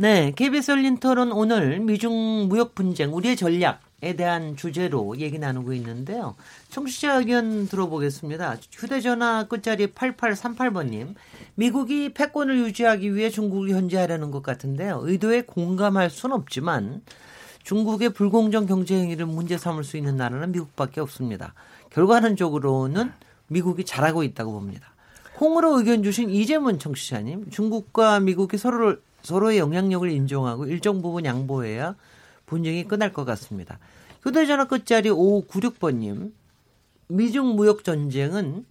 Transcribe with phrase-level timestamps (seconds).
[0.00, 6.36] 네, KBS 열린 토론 오늘 미중 무역 분쟁 우리의 전략에 대한 주제로 얘기 나누고 있는데요.
[6.68, 8.58] 청취자 의견 들어보겠습니다.
[8.70, 11.16] 휴대전화 끝자리 8838번님.
[11.56, 15.00] 미국이 패권을 유지하기 위해 중국을 현지하려는 것 같은데요.
[15.02, 17.02] 의도에 공감할 순 없지만
[17.64, 21.54] 중국의 불공정 경제 행위를 문제 삼을 수 있는 나라는 미국밖에 없습니다.
[21.90, 23.10] 결과론적으로는
[23.48, 24.92] 미국이 잘하고 있다고 봅니다.
[25.34, 31.96] 콩으로 의견 주신 이재문 청취자님, 중국과 미국이 서로를 서로의 영향력을 인정하고 일정 부분 양보해야
[32.46, 33.78] 분쟁이 끝날 것 같습니다.
[34.22, 36.32] 휴대전화 끝자리 5596번님,
[37.08, 38.64] 미중 무역 전쟁은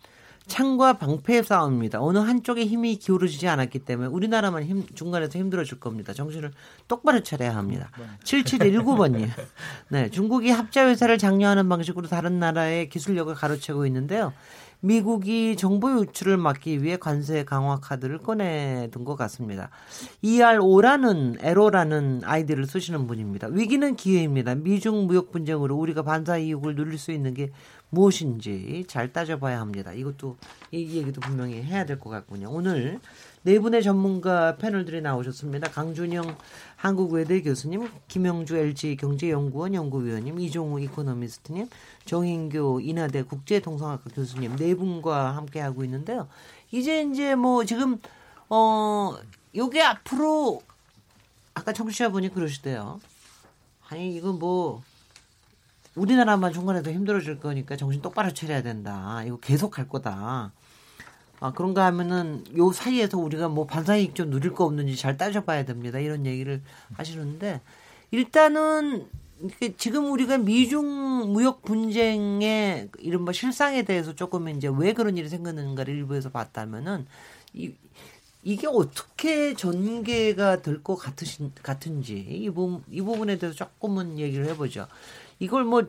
[0.48, 2.02] 창과 방패의 싸움입니다.
[2.02, 6.14] 어느 한쪽에 힘이 기울어지지 않았기 때문에 우리나라만 힘, 중간에서 힘들어질 겁니다.
[6.14, 6.52] 정신을
[6.88, 7.90] 똑바로 차려야 합니다.
[8.24, 9.28] 7719번님.
[9.90, 14.34] 네, 중국이 합자회사를 장려하는 방식으로 다른 나라의 기술력을 가로채고 있는데요.
[14.80, 19.70] 미국이 정보 유출을 막기 위해 관세 강화 카드를 꺼내둔 것 같습니다.
[20.24, 23.48] ER5라는 에로라는 아이디를 쓰시는 분입니다.
[23.48, 24.54] 위기는 기회입니다.
[24.56, 27.50] 미중 무역 분쟁으로 우리가 반사 이익을 누릴 수 있는 게
[27.90, 29.94] 무엇인지 잘 따져봐야 합니다.
[29.94, 30.38] 이것도
[30.72, 32.50] 이 얘기도 분명히 해야 될 것 같군요.
[32.52, 33.00] 오늘
[33.44, 35.72] 네 분의 전문가 패널들이 나오셨습니다.
[35.72, 36.36] 강준영
[36.76, 41.70] 한국외대 교수님, 김영주 LG 경제연구원 연구위원님, 이종우 이코노미스트님,
[42.06, 46.28] 정인교 인하대 국제동성학과 교수님 네 분과 함께 하고 있는데요.
[46.72, 48.00] 이제 이제 뭐 지금
[48.50, 49.16] 어
[49.56, 50.62] 요게 앞으로
[51.54, 53.00] 아까 청취자분이 그러시대요.
[53.90, 54.84] 아니 이거 뭐
[55.98, 59.24] 우리나라만 중간에도 힘들어질 거니까 정신 똑바로 차려야 된다.
[59.26, 60.52] 이거 계속 할 거다.
[61.40, 66.00] 아, 그런가 하면은 요 사이에서 우리가 뭐 반사이익 좀 누릴 거 없는지 잘 따져봐야 됩니다.
[66.00, 66.62] 이런 얘기를
[66.94, 67.62] 하시는데
[68.12, 69.08] 일단은
[69.78, 76.30] 지금 우리가 미중 무역 분쟁의 이른바 실상에 대해서 조금 이제 왜 그런 일이 생겼는가를 일부에서
[76.30, 77.06] 봤다면은
[77.54, 77.74] 이
[78.44, 84.88] 이게 어떻게 전개가 될 것 같으신 같은지 이 부분 이 부분에 대해서 조금은 얘기를 해보죠.
[85.40, 85.84] 이걸 뭐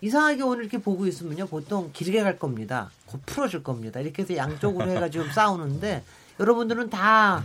[0.00, 2.90] 이상하게 오늘 이렇게 보고 있으면요 보통 길게 갈 겁니다.
[3.06, 4.00] 곧 풀어질 겁니다.
[4.00, 6.02] 이렇게 해서 양쪽으로 해가지고 싸우는데
[6.40, 7.44] 여러분들은 다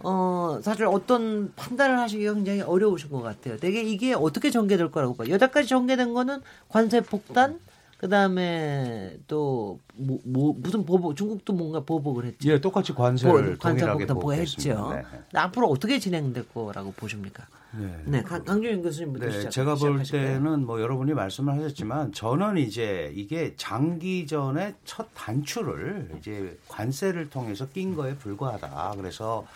[0.00, 3.56] 어, 사실 어떤 판단을 하시기가 굉장히 어려우신 것 같아요.
[3.56, 5.30] 되게 이게 어떻게 전개될 거라고 봐요.
[5.30, 7.60] 여태까지 전개된 거는 관세 폭탄,
[8.02, 12.50] 그 다음에 또, 뭐, 뭐, 무슨 보복, 중국도 뭔가 보복을 했죠.
[12.50, 14.92] 예, 똑같이 관세를 관세 폭탄 뭐 했죠.
[14.92, 15.04] 네.
[15.38, 17.46] 앞으로 어떻게 진행될 거라고 보십니까?
[17.70, 23.54] 네, 네 강준영 교수님부터 네, 제가 볼 때는 뭐 여러분이 말씀을 하셨지만 저는 이제 이게
[23.56, 28.94] 장기전의 첫 단추를 이제 관세를 통해서 낀 거에 불과하다.
[28.96, 29.46] 그래서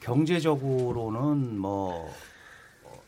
[0.00, 2.10] 경제적으로는 뭐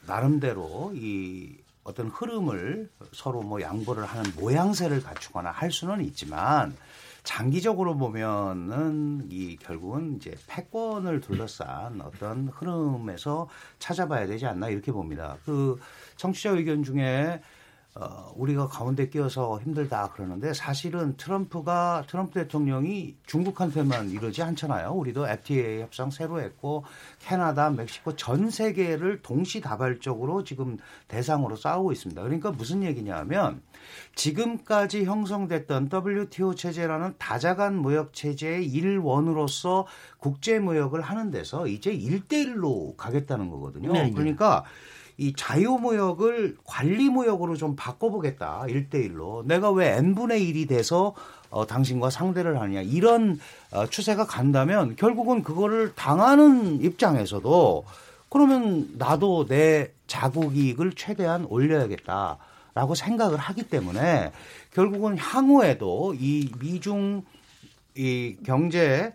[0.07, 6.75] 나름대로 이 어떤 흐름을 서로 뭐 양보를 하는 모양새를 갖추거나 할 수는 있지만
[7.25, 15.39] 장기적으로 보면은 이 결국은 이제 패권을 둘러싼 어떤 흐름에서 찾아봐야 되지 않나 이렇게 봅니다.
[15.45, 15.79] 그
[16.17, 17.41] 청취자 의견 중에
[17.97, 24.91] 어, 우리가 가운데 끼어서 힘들다 그러는데 사실은 트럼프가 트럼프 대통령이 중국한테만 이러지 않잖아요.
[24.91, 26.85] 우리도 FTA 협상 새로 했고
[27.21, 32.21] 캐나다, 멕시코 전 세계를 동시다발적으로 지금 대상으로 싸우고 있습니다.
[32.21, 33.63] 그러니까 무슨 얘기냐면
[34.17, 39.87] 지금까지 형성됐던 WTO 체제라는 다자간 무역 체제의 일원으로서
[40.19, 43.93] 국제 무역을 하는 데서 이제 일대일로 가겠다는 거거든요.
[43.93, 44.11] 네, 네.
[44.11, 44.65] 그러니까
[45.17, 48.67] 이 자유무역을 관리무역으로 좀 바꿔보겠다.
[48.69, 51.15] 일대일로 내가 왜 n분의 1이 돼서
[51.51, 52.83] 어, 당신과 상대를 하느냐.
[52.83, 53.39] 이런
[53.71, 57.85] 어, 추세가 간다면 결국은 그거를 당하는 입장에서도
[58.29, 62.39] 그러면 나도 내 자국 이익을 최대한 올려야겠다.
[62.75, 64.33] 라고 생각을 하기 때문에
[64.73, 67.23] 결국은 향후에도 이 미중
[67.95, 69.15] 이 경제 예,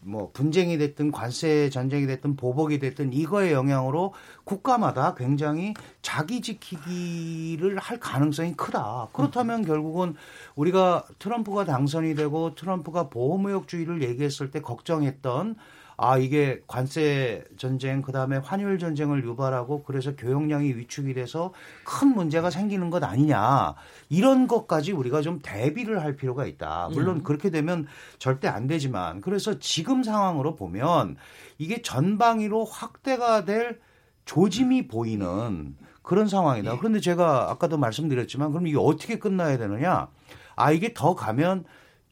[0.00, 4.12] 뭐 분쟁이 됐든 관세 전쟁이 됐든 보복이 됐든 이거의 영향으로
[4.44, 5.72] 국가마다 굉장히
[6.02, 9.08] 자기 지키기를 할 가능성이 크다.
[9.12, 10.14] 그렇다면 결국은
[10.54, 15.56] 우리가 트럼프가 당선이 되고 트럼프가 보호무역주의를 얘기했을 때 걱정했던
[15.96, 21.52] 아 이게 관세 전쟁 그다음에 환율 전쟁을 유발하고 그래서 교역량이 위축이 돼서
[21.84, 23.74] 큰 문제가 생기는 것 아니냐
[24.08, 26.88] 이런 것까지 우리가 좀 대비를 할 필요가 있다.
[26.92, 27.22] 물론 음.
[27.22, 27.86] 그렇게 되면
[28.18, 31.16] 절대 안 되지만 그래서 지금 상황으로 보면
[31.58, 33.80] 이게 전방위로 확대가 될
[34.24, 36.78] 조짐이 보이는 그런 상황이다.
[36.78, 40.08] 그런데 제가 아까도 말씀드렸지만 그럼 이게 어떻게 끝나야 되느냐?
[40.56, 41.64] 아 이게 더 가면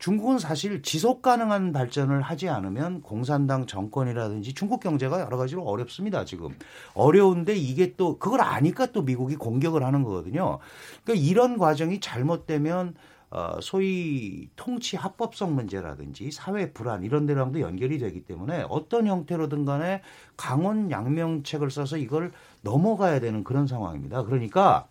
[0.02, 6.48] 중국은 사실 지속 가능한 발전을 하지 않으면 공산당 정권이라든지 중국 경제가 여러 가지로 어렵습니다, 지금.
[6.94, 10.58] 어려운데 이게 또 그걸 아니까 또 미국이 공격을 하는 거거든요.
[11.04, 12.96] 그러니까 이런 과정이 잘못되면
[13.30, 20.02] 어, 소위 통치 합법성 문제라든지 사회 불안 이런 데랑도 연결이 되기 때문에 어떤 형태로든 간에
[20.36, 22.32] 강원 양명책을 써서 이걸
[22.62, 24.24] 넘어가야 되는 그런 상황입니다.
[24.24, 24.88] 그러니까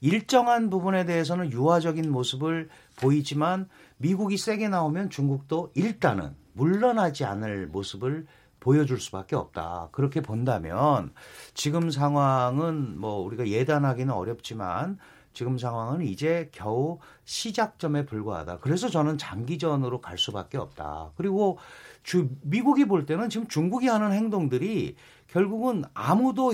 [0.00, 3.68] 일정한 부분에 대해서는 유화적인 모습을 보이지만
[4.00, 8.26] 미국이 세게 나오면 중국도 일단은 물러나지 않을 모습을
[8.58, 9.90] 보여줄 수밖에 없다.
[9.92, 11.12] 그렇게 본다면
[11.52, 14.98] 지금 상황은 뭐 우리가 예단하기는 어렵지만
[15.34, 18.60] 지금 상황은 이제 겨우 시작점에 불과하다.
[18.60, 21.12] 그래서 저는 장기전으로 갈 수밖에 없다.
[21.16, 21.58] 그리고
[22.02, 26.52] 주 미국이 볼 때는 지금 중국이 하는 행동들이 결국은 아무도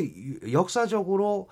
[0.50, 1.48] 역사적으로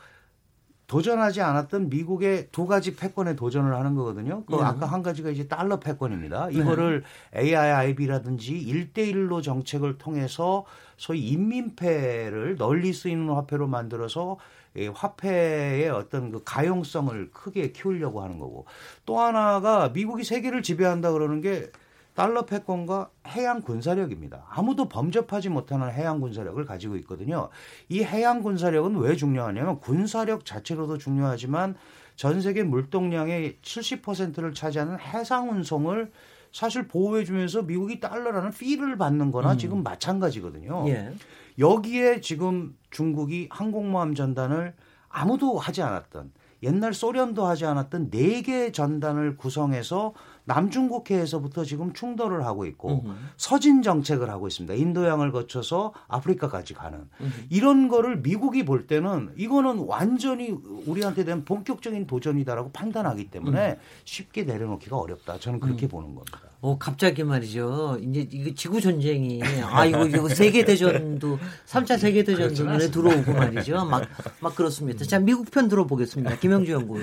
[0.95, 4.45] 도전하지 않았던 미국의 두 가지 패권에 도전을 하는 거거든요.
[4.45, 4.63] 그 예.
[4.63, 6.47] 아까 한 가지가 이제 달러 패권입니다.
[6.47, 6.55] 네.
[6.55, 7.03] 이거를
[7.33, 7.41] 네.
[7.41, 10.65] AIIB라든지 일대일로 정책을 통해서
[10.97, 14.37] 소위 인민폐를 널리 쓰이는 화폐로 만들어서
[14.77, 18.65] 이 화폐의 어떤 그 가용성을 크게 키우려고 하는 거고
[19.05, 21.73] 또 하나가 미국이 세계를 지배한다 그러는 게
[22.15, 24.47] 달러 패권과 해양 군사력입니다.
[24.49, 27.49] 아무도 범접하지 못하는 해양 군사력을 가지고 있거든요.
[27.89, 31.75] 이 해양 군사력은 왜 중요하냐면 군사력 자체로도 중요하지만
[32.15, 36.13] 전 세계 물동량의 70%를 차지하는 해상 운송을
[36.53, 39.59] 사실 보호해주면서 미국이 달러라는 피를 받는 거나 음.
[39.59, 40.85] 지금 마찬가지거든요.
[40.89, 41.13] 예.
[41.59, 44.75] 여기에 지금 중국이 항공모함 전단을
[45.09, 46.31] 아무도 하지 않았던
[46.63, 53.15] 옛날 소련도 하지 않았던 네개 전단을 구성해서 남중국해에서부터 지금 충돌을 하고 있고 음흠.
[53.37, 54.75] 서진 정책을 하고 있습니다.
[54.75, 57.33] 인도양을 거쳐서 아프리카까지 가는 음흠.
[57.51, 60.51] 이런 거를 미국이 볼 때는 이거는 완전히
[60.87, 63.77] 우리한테 대한 본격적인 도전이다라고 판단하기 때문에 음.
[64.05, 65.39] 쉽게 내려놓기가 어렵다.
[65.39, 65.89] 저는 그렇게 음.
[65.89, 66.41] 보는 겁니다.
[66.61, 67.99] 어 갑자기 말이죠.
[68.01, 73.85] 이제 이거 지구 전쟁이 아 이거 이거 세계 대전도 3차 세계 대전도 눈에 들어오고 말이죠.
[73.85, 74.05] 막
[74.41, 75.05] 막 그렇습니다.
[75.05, 76.37] 자 미국 편 들어보겠습니다.
[76.39, 77.03] 김영주 연구원.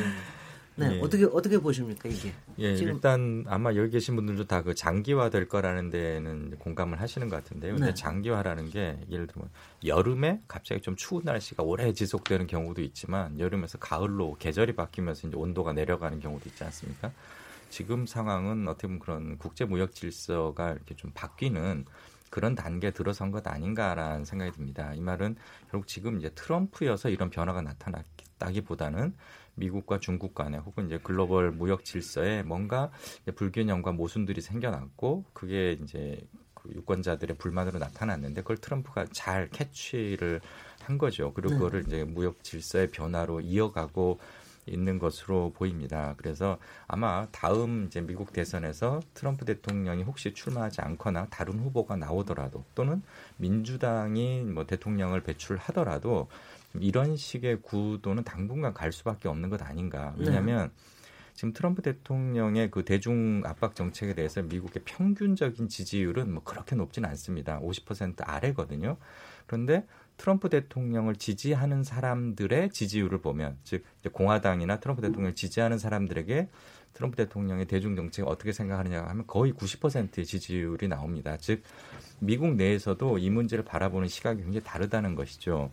[0.89, 1.01] 네, 예.
[1.01, 2.33] 어떻게 어떻게 보십니까 이게?
[2.59, 2.93] 예, 지금.
[2.93, 7.73] 일단 아마 여기 계신 분들도 다 그 장기화 될 거라는 데는 공감을 하시는 것 같은데요.
[7.73, 7.93] 근데 네.
[7.93, 9.49] 장기화라는 게 예를 들면
[9.85, 15.73] 여름에 갑자기 좀 추운 날씨가 오래 지속되는 경우도 있지만 여름에서 가을로 계절이 바뀌면서 이제 온도가
[15.73, 17.11] 내려가는 경우도 있지 않습니까?
[17.69, 21.85] 지금 상황은 어떻게 보면 그런 국제 무역 질서가 이렇게 좀 바뀌는
[22.29, 24.93] 그런 단계에 들어선 것 아닌가라는 생각이 듭니다.
[24.93, 25.35] 이 말은
[25.69, 29.13] 결국 지금 이제 트럼프여서 이런 변화가 나타났다기보다는
[29.61, 32.91] 미국과 중국 간에 혹은 이제 글로벌 무역 질서에 뭔가
[33.35, 36.19] 불균형과 모순들이 생겨났고 그게 이제
[36.55, 40.41] 그 유권자들의 불만으로 나타났는데 그걸 트럼프가 잘 캐치를
[40.83, 41.31] 한 거죠.
[41.33, 41.57] 그리고 네.
[41.57, 44.19] 그거를 이제 무역 질서의 변화로 이어가고
[44.67, 46.13] 있는 것으로 보입니다.
[46.17, 53.01] 그래서 아마 다음 이제 미국 대선에서 트럼프 대통령이 혹시 출마하지 않거나 다른 후보가 나오더라도 또는
[53.37, 56.27] 민주당이 뭐 대통령을 배출하더라도
[56.79, 60.13] 이런 식의 구도는 당분간 갈 수밖에 없는 것 아닌가.
[60.17, 61.01] 왜냐하면 네.
[61.33, 67.59] 지금 트럼프 대통령의 그 대중 압박 정책에 대해서 미국의 평균적인 지지율은 뭐 그렇게 높지는 않습니다.
[67.61, 68.97] 50% 아래거든요.
[69.47, 69.85] 그런데
[70.17, 76.49] 트럼프 대통령을 지지하는 사람들의 지지율을 보면 즉 공화당이나 트럼프 대통령을 지지하는 사람들에게
[76.93, 81.37] 트럼프 대통령의 대중 정책을 어떻게 생각하느냐 하면 거의 90%의 지지율이 나옵니다.
[81.37, 81.63] 즉
[82.19, 85.71] 미국 내에서도 이 문제를 바라보는 시각이 굉장히 다르다는 것이죠.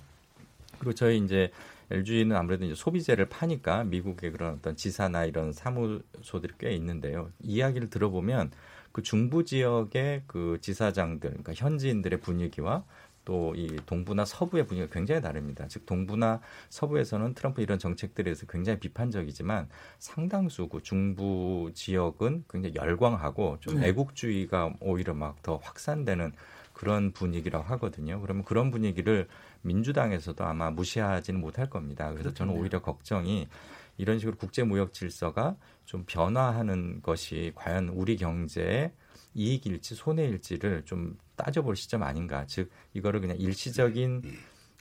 [0.79, 1.51] 그리고 저희 이제
[1.91, 7.31] LG는 아무래도 이제 소비재를 파니까 미국의 그런 어떤 지사나 이런 사무소들이 꽤 있는데요.
[7.43, 8.51] 이야기를 들어보면
[8.93, 12.85] 그 중부 지역의 그 지사장들, 그러니까 현지인들의 분위기와
[13.25, 15.67] 또 이 동부나 서부의 분위기가 굉장히 다릅니다.
[15.69, 19.69] 즉 동부나 서부에서는 트럼프 이런 정책들에 대해서 굉장히 비판적이지만
[19.99, 23.89] 상당수 그 중부 지역은 굉장히 열광하고 좀 네.
[23.89, 26.33] 애국주의가 오히려 막 더 확산되는
[26.73, 28.21] 그런 분위기라고 하거든요.
[28.21, 29.29] 그러면 그런 분위기를
[29.63, 32.11] 민주당에서도 아마 무시하지는 못할 겁니다.
[32.13, 33.49] 그래서 저는 오히려 걱정이
[33.97, 38.93] 이런 식으로 국제 무역 질서가 좀 변화하는 것이 과연 우리 경제에
[39.35, 42.45] 이익일지 손해일지를 좀 따져볼 시점 아닌가.
[42.47, 44.23] 즉 이거를 그냥 일시적인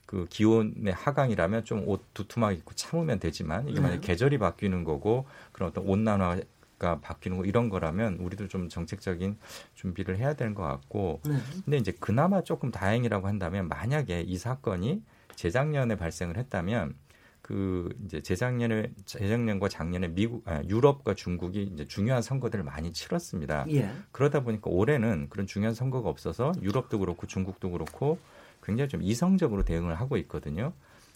[0.06, 4.08] 그 기온의 하강이라면 좀 옷 두툼하게 입고 참으면 되지만 이게 만약 네.
[4.08, 6.40] 계절이 바뀌는 거고 그런 어떤 온난화
[6.80, 9.38] 가 바뀌는 거 이런 거라면 우리도 좀 정책적인
[9.74, 11.38] 준비를 해야 되는 것 같고 네.
[11.66, 15.02] 근데 이제 그나마 조금 다행이라고 한다면 만약에 이 사건이
[15.36, 16.94] 재작년에 발생을 했다면
[17.42, 23.66] 그 이제 재작년에 재작년과 작년에 미국 아, 유럽과 중국이 이제 중요한 선거들을 많이 치렀습니다.
[23.70, 23.90] 예.
[24.12, 28.20] 그러다 보니까 올해는 그런 중요한 선거가 없어서 유럽도 그렇고 중국도 그렇고
[28.62, 30.74] 굉장히 좀 이성적으로 대응을 하고 있거든요.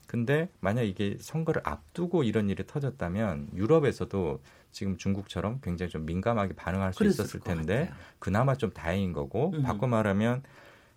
[0.08, 4.42] 근데 만약 이게 선거를 앞두고 이런 일이 터졌다면 유럽에서도
[4.72, 7.96] 지금 중국처럼 굉장히 좀 민감하게 반응할 수 있었을 것 텐데 같아요.
[8.20, 9.64] 그나마 좀 다행인 거고 음.
[9.64, 10.44] 바꿔 말하면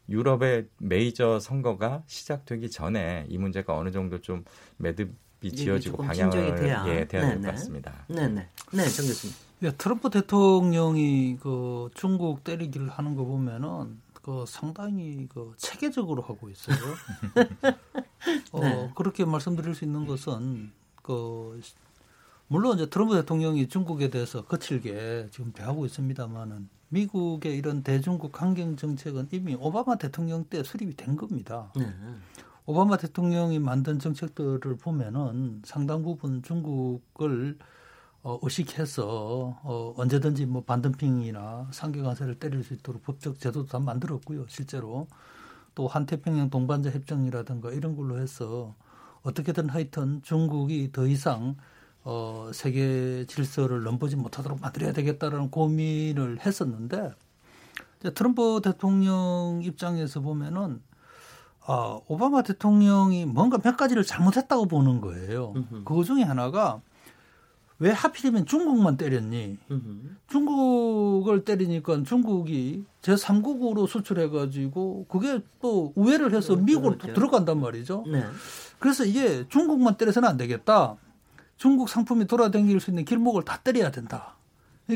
[0.08, 4.44] 유럽의 메이저 선거가 시작되기 전에 이 문제가 어느 정도 좀
[4.76, 6.84] 매듭이 지어지고 방향을 돼야.
[6.88, 7.40] 예, 돼야 될 네네.
[7.40, 8.04] 것 같습니다.
[8.08, 8.48] 네, 네.
[8.72, 9.34] 네, 정 교수님.
[9.62, 16.76] 예, 트럼프 대통령이 그 중국 때리기를 하는 거 보면은 그 상당히 그 체계적으로 하고 있어요.
[18.52, 18.92] 어, 네.
[18.96, 21.60] 그렇게 말씀드릴 수 있는 것은 그
[22.48, 29.28] 물론 이제 트럼프 대통령이 중국에 대해서 거칠게 지금 대하고 있습니다만은 미국의 이런 대중국 환경 정책은
[29.30, 31.70] 이미 오바마 대통령 때 수립이 된 겁니다.
[31.76, 31.86] 네.
[32.64, 37.58] 오바마 대통령이 만든 정책들을 보면은 상당 부분 중국을
[38.24, 44.46] 어, 의식해서 어, 언제든지 뭐 반덤핑이나 상계 관세를 때릴 수 있도록 법적 제도도 다 만들었고요.
[44.48, 45.06] 실제로
[45.74, 48.74] 또 한태평양 동반자 협정이라든가 이런 걸로 해서
[49.22, 51.56] 어떻게든 하여튼 중국이 더 이상
[52.02, 57.12] 어, 세계 질서를 넘보지 못하도록 만들어야 되겠다라는 고민을 했었는데
[58.00, 60.82] 이제 트럼프 대통령 입장에서 보면은
[61.66, 65.52] 아, 오바마 대통령이 뭔가 몇 가지를 잘못했다고 보는 거예요.
[65.56, 65.84] 음흠.
[65.84, 66.80] 그 중에 하나가
[67.78, 69.58] 왜 하필이면 중국만 때렸니?
[70.28, 77.14] 중국을 때리니까 중국이 제3국으로 수출해가지고 그게 또 우회를 해서 그렇죠, 미국으로 또 그렇죠.
[77.14, 78.04] 들어간단 말이죠.
[78.06, 78.24] 네.
[78.78, 80.96] 그래서 이게 중국만 때려서는 안 되겠다.
[81.56, 84.36] 중국 상품이 돌아다닐 수 있는 길목을 다 때려야 된다.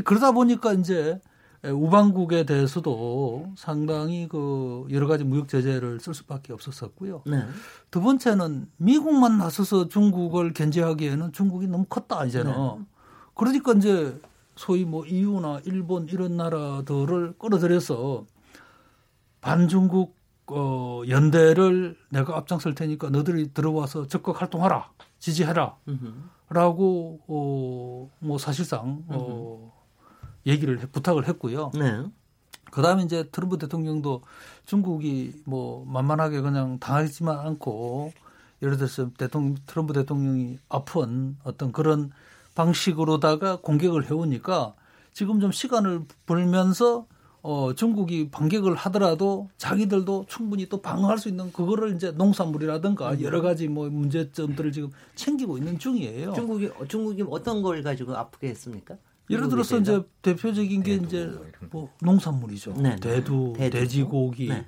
[0.05, 1.21] 그러다 보니까 이제
[1.65, 7.23] 우방국에 대해서도 상당히 그 여러 가지 무역 제재를 쓸 수밖에 없었었고요.
[7.27, 7.45] 네.
[7.91, 12.53] 두 번째는 미국만 나서서 중국을 견제하기에는 중국이 너무 컸다 이제는.
[12.53, 12.85] 네.
[13.35, 14.21] 그러니까 이제
[14.55, 18.25] 소위 뭐 EU나 일본 이런 나라들을 끌어들여서
[19.41, 20.17] 반중국
[20.51, 25.77] 어, 연대를 내가 앞장설 테니까 너들이 들어와서 적극 활동하라, 지지해라.
[25.87, 26.15] 음흠.
[26.51, 29.78] 라고 어, 뭐 사실상 어,
[30.47, 31.71] 얘기를 해- 부탁을 했고요.
[31.75, 32.05] 네.
[32.71, 34.23] 그다음에 이제 트럼프 대통령도
[34.67, 38.13] 중국이 뭐 만만하게 그냥 당하지만 않고
[38.63, 42.11] 예를 들어서 대통령 트럼프 대통령이 아픈 어떤 그런
[42.55, 44.75] 방식으로다가 공격을 해오니까
[45.13, 47.07] 지금 좀 시간을 벌면서
[47.41, 53.69] 어 중국이 반격을 하더라도 자기들도 충분히 또 방어할 수 있는 그거를 이제 농산물이라든가 여러 가지
[53.69, 56.33] 뭐 문제점들을 지금 챙기고 있는 중이에요.
[56.35, 58.97] 중국이 중국이 어떤 걸 가지고 아프게 했습니까?
[59.31, 59.79] 예를 들어서?
[59.79, 61.31] 이제 대표적인 게 이제
[61.71, 62.75] 뭐 농산물이죠.
[62.79, 62.97] 네, 네.
[62.97, 63.55] 대두.
[63.57, 64.67] 돼지고기, 네.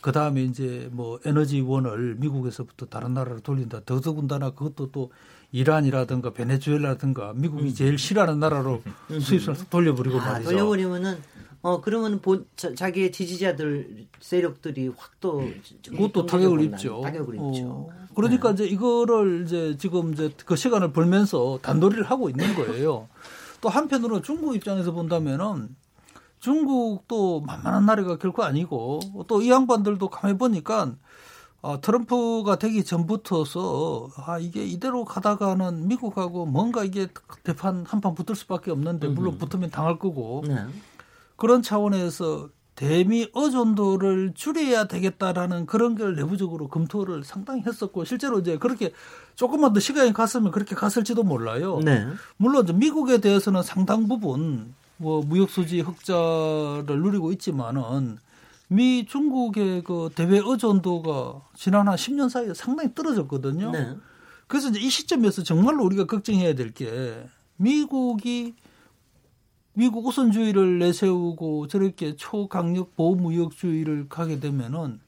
[0.00, 3.80] 그 다음에 이제 뭐 에너지원을 미국에서부터 다른 나라로 돌린다.
[3.84, 5.10] 더더군다나 그것도 또
[5.52, 8.82] 이란이라든가 베네수엘라든가 미국이 제일 싫어하는 나라로
[9.20, 10.20] 수입해서 돌려버리고 음.
[10.20, 10.50] 아, 말이죠.
[10.50, 11.18] 돌려버리면은
[11.62, 15.42] 어 그러면 본 자, 자기의 지지자들 세력들이 확또
[15.88, 17.00] 그것도 타격을 입죠.
[17.02, 17.66] 타격을 입죠.
[17.66, 23.08] 어, 그러니까 이제 이거를 이제 지금 이제 그 시간을 벌면서 단도리를 하고 있는 거예요.
[23.66, 25.74] 또 한편으로 중국 입장에서 본다면은
[26.38, 30.94] 중국도 만만한 나라가 결코 아니고 또 이 양반들도 가만히 보니까
[31.62, 37.08] 아, 트럼프가 되기 전부터서 아 이게 이대로 가다가는 미국하고 뭔가 이게
[37.42, 40.54] 대판 한 판 붙을 수밖에 없는데 물론 붙으면 당할 거고 네.
[41.34, 48.92] 그런 차원에서 대미 의존도를 줄여야 되겠다라는 그런 걸 내부적으로 검토를 상당히 했었고 실제로 이제 그렇게
[49.34, 51.80] 조금만 더 시간이 갔으면 그렇게 갔을지도 몰라요.
[51.82, 52.06] 네.
[52.36, 58.18] 물론 이제 미국에 대해서는 상당 부분 뭐 무역 수지 흑자를 누리고 있지만은
[58.68, 63.70] 미 중국의 그 대외 의존도가 지난 한 10년 사이에 상당히 떨어졌거든요.
[63.72, 63.96] 네.
[64.48, 68.54] 그래서 이제 이 시점에서 정말로 우리가 걱정해야 될 게 미국이
[69.78, 75.00] 미국 우선주의를 내세우고 저렇게 초강력 보호무역주의를 가게 되면은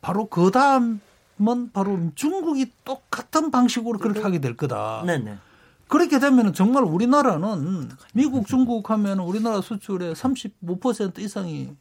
[0.00, 5.04] 바로 그 다음은 바로 중국이 똑같은 방식으로 그렇게 하게 될 거다.
[5.06, 5.18] 네.
[5.18, 5.38] 네.
[5.86, 11.76] 그렇게 되면은 정말 우리나라는 미국, 중국 하면 우리나라 수출의 35% 이상이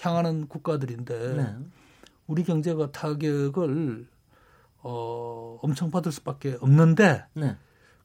[0.00, 1.54] 향하는 국가들인데 네.
[2.26, 4.06] 우리 경제가 타격을
[4.82, 7.56] 어, 엄청 받을 수밖에 없는데 네.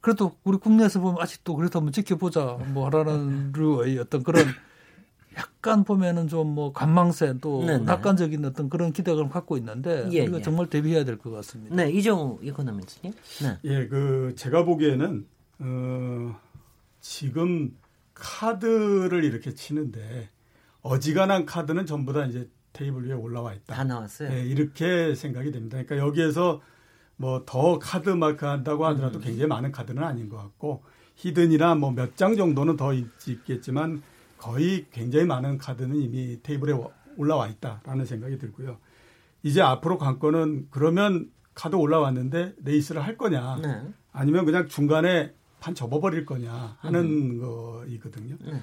[0.05, 4.45] 그래도 우리 국내에서 보면 아직도 그래도 한번 지켜보자 뭐 하라는 류의 어떤 그런
[5.35, 7.85] 약간 보면은 좀 뭐 관망세 또 네네.
[7.85, 10.41] 낙관적인 어떤 그런 기대감을 갖고 있는데 예, 우리가 예.
[10.43, 11.75] 정말 대비해야 될 것 같습니다.
[11.75, 11.89] 네.
[11.89, 13.13] 이정우 이코노미스님.
[13.41, 13.57] 네.
[13.63, 15.25] 예, 그 제가 보기에는
[15.57, 16.39] 어,
[17.01, 17.75] 지금
[18.13, 20.29] 카드를 이렇게 치는데
[20.83, 23.73] 어지간한 카드는 전부 다 이제 테이블 위에 올라와 있다.
[23.73, 24.29] 다 나왔어요.
[24.29, 25.81] 네, 이렇게 생각이 됩니다.
[25.81, 26.61] 그러니까 여기에서
[27.17, 29.21] 뭐 더 카드 마크 한다고 하더라도 음.
[29.23, 30.83] 굉장히 많은 카드는 아닌 것 같고
[31.15, 34.01] 히든이나 뭐 몇 장 정도는 더 있, 있겠지만
[34.37, 36.73] 거의 굉장히 많은 카드는 이미 테이블에
[37.17, 38.77] 올라와 있다라는 생각이 들고요.
[39.43, 43.81] 이제 앞으로 관건은 그러면 카드 올라왔는데 레이스를 할 거냐 네.
[44.11, 48.35] 아니면 그냥 중간에 판 접어버릴 거냐 하는 거이거든요.
[48.43, 48.61] 네.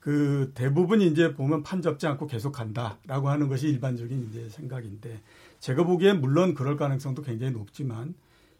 [0.00, 5.20] 그 대부분 이제 보면 판 접지 않고 계속 간다라고 하는 것이 일반적인 이제 생각인데
[5.66, 8.14] 제가 보기엔 물론 그럴 가능성도 굉장히 높지만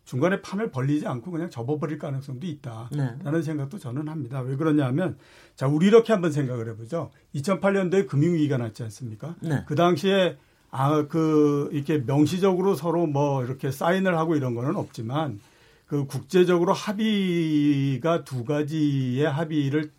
[0.04, 3.42] 중간에 판을 벌리지 않고 그냥 접어버릴 가능성도 있다라는 네.
[3.42, 4.40] 생각도 저는 합니다.
[4.40, 5.16] 왜 그러냐면
[5.54, 7.12] 자 우리 이렇게 한번 생각을 해보죠.
[7.36, 9.36] 2008년도에 금융위기가 났지 않습니까?
[9.40, 9.62] 네.
[9.68, 10.36] 그 당시에
[10.72, 15.38] 아 그 이렇게 명시적으로 서로 뭐 이렇게 사인을 하고 이런 거는 없지만
[15.86, 19.92] 그 국제적으로 합의가 두 가지의 합의를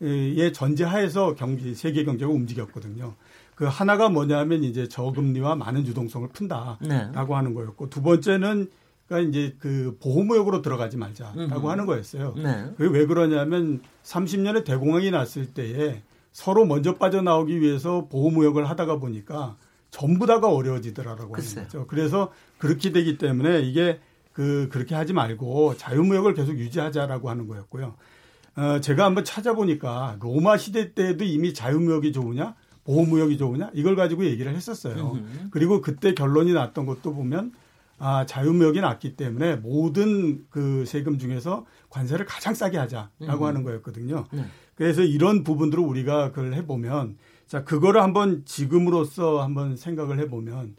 [0.00, 3.14] 예 전제하에서 경제 세계 경제가 움직였거든요.
[3.62, 7.12] 그 하나가 뭐냐면 이제 저금리와 많은 유동성을 푼다라고 네.
[7.14, 8.68] 하는 거였고 두 번째는
[9.06, 11.68] 그러니까 이제 그 보호무역으로 들어가지 말자라고 음흠.
[11.68, 12.34] 하는 거였어요.
[12.38, 12.72] 네.
[12.76, 16.02] 그게 왜 그러냐면 30년에 대공황이 났을 때에
[16.32, 19.54] 서로 먼저 빠져나오기 위해서 보호무역을 하다가 보니까
[19.92, 21.64] 전부 다가 어려워지더라라고 하는 글쎄요.
[21.66, 21.86] 거죠.
[21.86, 24.00] 그래서 그렇게 되기 때문에 이게
[24.32, 27.94] 그 그렇게 하지 말고 자유무역을 계속 유지하자라고 하는 거였고요.
[28.56, 34.54] 어, 제가 한번 찾아보니까 로마 시대 때도 이미 자유무역이 좋으냐 보호무역이 좋으냐 이걸 가지고 얘기를
[34.54, 35.18] 했었어요.
[35.50, 37.52] 그리고 그때 결론이 났던 것도 보면
[37.98, 43.44] 아, 자유무역이 났기 때문에 모든 그 세금 중에서 관세를 가장 싸게 하자라고 음.
[43.44, 44.24] 하는 거였거든요.
[44.32, 44.44] 네.
[44.74, 50.74] 그래서 이런 부분들을 우리가 그걸 해보면 자, 그거를 한번 지금으로서 한번 생각을 해보면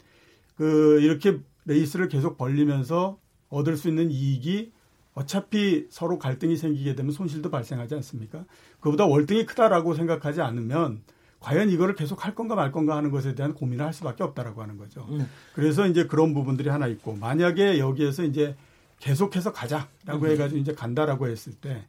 [0.56, 3.18] 그 이렇게 레이스를 계속 벌리면서
[3.48, 4.72] 얻을 수 있는 이익이
[5.14, 8.44] 어차피 서로 갈등이 생기게 되면 손실도 발생하지 않습니까?
[8.80, 11.02] 그보다 월등히 크다라고 생각하지 않으면
[11.44, 14.78] 과연 이거를 계속 할 건가 말 건가 하는 것에 대한 고민을 할 수밖에 없다라고 하는
[14.78, 15.06] 거죠.
[15.10, 15.26] 네.
[15.54, 18.56] 그래서 이제 그런 부분들이 하나 있고 만약에 여기에서 이제
[18.98, 20.30] 계속해서 가자라고 음.
[20.30, 21.84] 해가지고 이제 간다라고 했을 때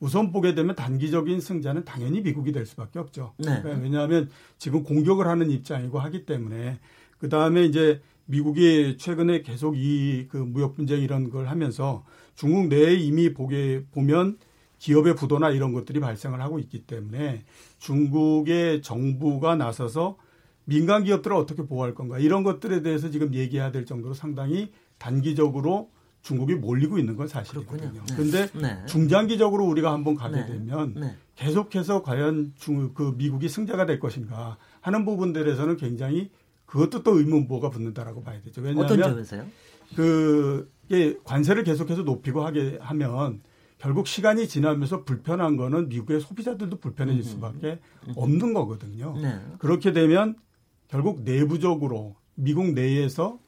[0.00, 3.34] 우선 보게 되면 단기적인 승자는 당연히 미국이 될 수밖에 없죠.
[3.36, 3.60] 네.
[3.60, 6.78] 그러니까 왜냐하면 지금 공격을 하는 입장이고 하기 때문에
[7.18, 12.94] 그 다음에 이제 미국이 최근에 계속 이 그 무역 분쟁 이런 걸 하면서 중국 내에
[12.94, 14.38] 이미 보게 보면
[14.78, 17.44] 기업의 부도나 이런 것들이 발생을 하고 있기 때문에
[17.78, 20.16] 중국의 정부가 나서서
[20.64, 25.90] 민간 기업들을 어떻게 보호할 건가 이런 것들에 대해서 지금 얘기해야 될 정도로 상당히 단기적으로
[26.22, 27.90] 중국이 몰리고 있는 건 사실이거든요.
[27.90, 28.04] 그렇군요.
[28.06, 28.14] 네.
[28.16, 28.86] 그런데 네.
[28.86, 30.46] 중장기적으로 우리가 한번 가게 네.
[30.46, 31.16] 되면 네.
[31.36, 36.30] 계속해서 과연 중, 그 미국이 승자가 될 것인가 하는 부분들에서는 굉장히
[36.64, 38.62] 그것도 또 의문부호가 붙는다라고 봐야 되죠.
[38.62, 39.46] 어떤 왜냐하면 점에서요?
[39.94, 43.42] 그 이게 관세를 계속해서 높이고 하게 하면
[43.84, 47.80] 결국 시간이 지나면서 불편한 거는 미국의 소비자들도 불편해질 수밖에
[48.16, 49.14] 없는 거거든요.
[49.20, 49.38] 네.
[49.58, 50.36] 그렇게 되면
[50.88, 53.38] 결국 내부적으로 미국 내에서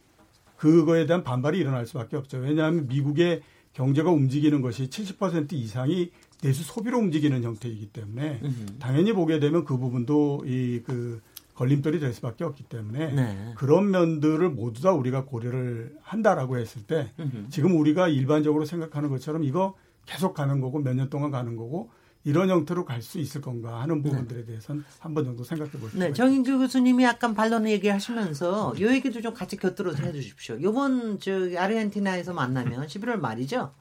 [0.59, 2.37] 그거에 대한 반발이 일어날 수밖에 없죠.
[2.37, 3.41] 왜냐하면 미국의
[3.73, 6.11] 경제가 움직이는 것이 70% 이상이
[6.43, 8.43] 내수 소비로 움직이는 형태이기 때문에.
[8.79, 11.23] 당연히 보게 되면 그 부분도 이 그
[11.55, 13.53] 걸림돌이 될 수밖에 없기 때문에 네.
[13.57, 17.11] 그런 면들을 모두 다 우리가 고려를 한다라고 했을 때.
[17.49, 19.75] 지금 우리가 일반적으로 생각하는 것처럼 이거
[20.07, 21.91] 계속 가는 거고 몇 년 동안 가는 거고
[22.25, 26.13] 이런 형태로 갈 수 있을 건가 하는 부분들에 대해서는 한번 정도 생각해 볼 필요가 네,
[26.13, 30.61] 정인규 교수님이 약간 반론 얘기하시면서 요 얘기도 좀 같이 곁들여서 해주십시오.
[30.63, 33.73] 요번 저 아르헨티나에서 만나면 11월 말이죠.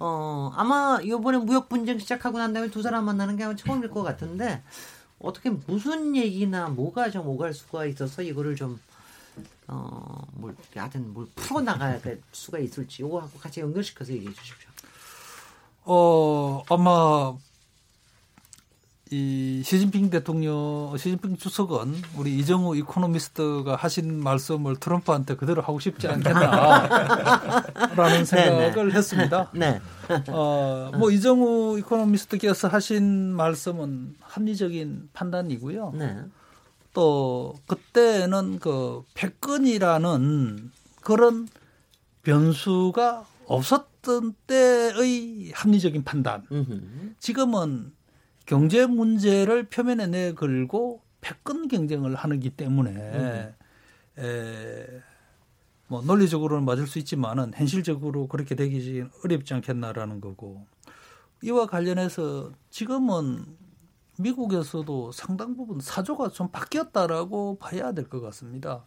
[0.00, 4.02] 어 아마 요번에 무역 분쟁 시작하고 난 다음에 두 사람 만나는 게 아마 처음일 것
[4.02, 4.62] 같은데
[5.20, 8.80] 어떻게 무슨 얘기나 뭐가 좀 오갈 수가 있어서 이거를 좀
[9.68, 14.70] 어뭘 하여튼 뭘 풀어 나가야 될 수가 있을지 요거하고 같이 연결시켜서 얘기해 주십시오.
[15.84, 17.34] 어, 아마
[19.10, 27.44] 이 시진핑 대통령, 시진핑 주석은 우리 이정우 이코노미스트가 하신 말씀을 트럼프한테 그대로 하고 싶지 않겠나라는
[28.24, 29.50] 생각을 했습니다.
[29.54, 29.82] 네.
[30.28, 35.92] 어, 뭐 이정우 이코노미스트께서 하신 말씀은 합리적인 판단이고요.
[35.94, 36.16] 네.
[36.94, 40.70] 또 그때는 그 패권이라는
[41.02, 41.48] 그런
[42.22, 46.44] 변수가 없었 던 때의 합리적인 판단.
[47.18, 47.92] 지금은
[48.46, 53.54] 경제 문제를 표면에 내걸고 패권 경쟁을 하기 때문에
[54.18, 54.86] 에,
[55.86, 60.66] 뭐 논리적으로는 맞을 수 있지만은 현실적으로 그렇게 되기 어렵지 않겠나라는 거고
[61.42, 63.44] 이와 관련해서 지금은
[64.18, 68.84] 미국에서도 상당 부분 사조가 좀 바뀌었다라고 봐야 될 것 같습니다.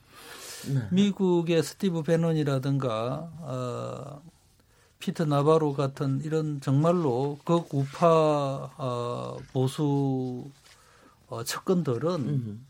[0.74, 0.88] 네.
[0.92, 4.22] 미국의 스티브 베넌이라든가 어,
[5.06, 10.46] 피터 나바로 같은 이런 정말로 극우파 어, 보수
[11.28, 12.66] 어, 측근들은 음.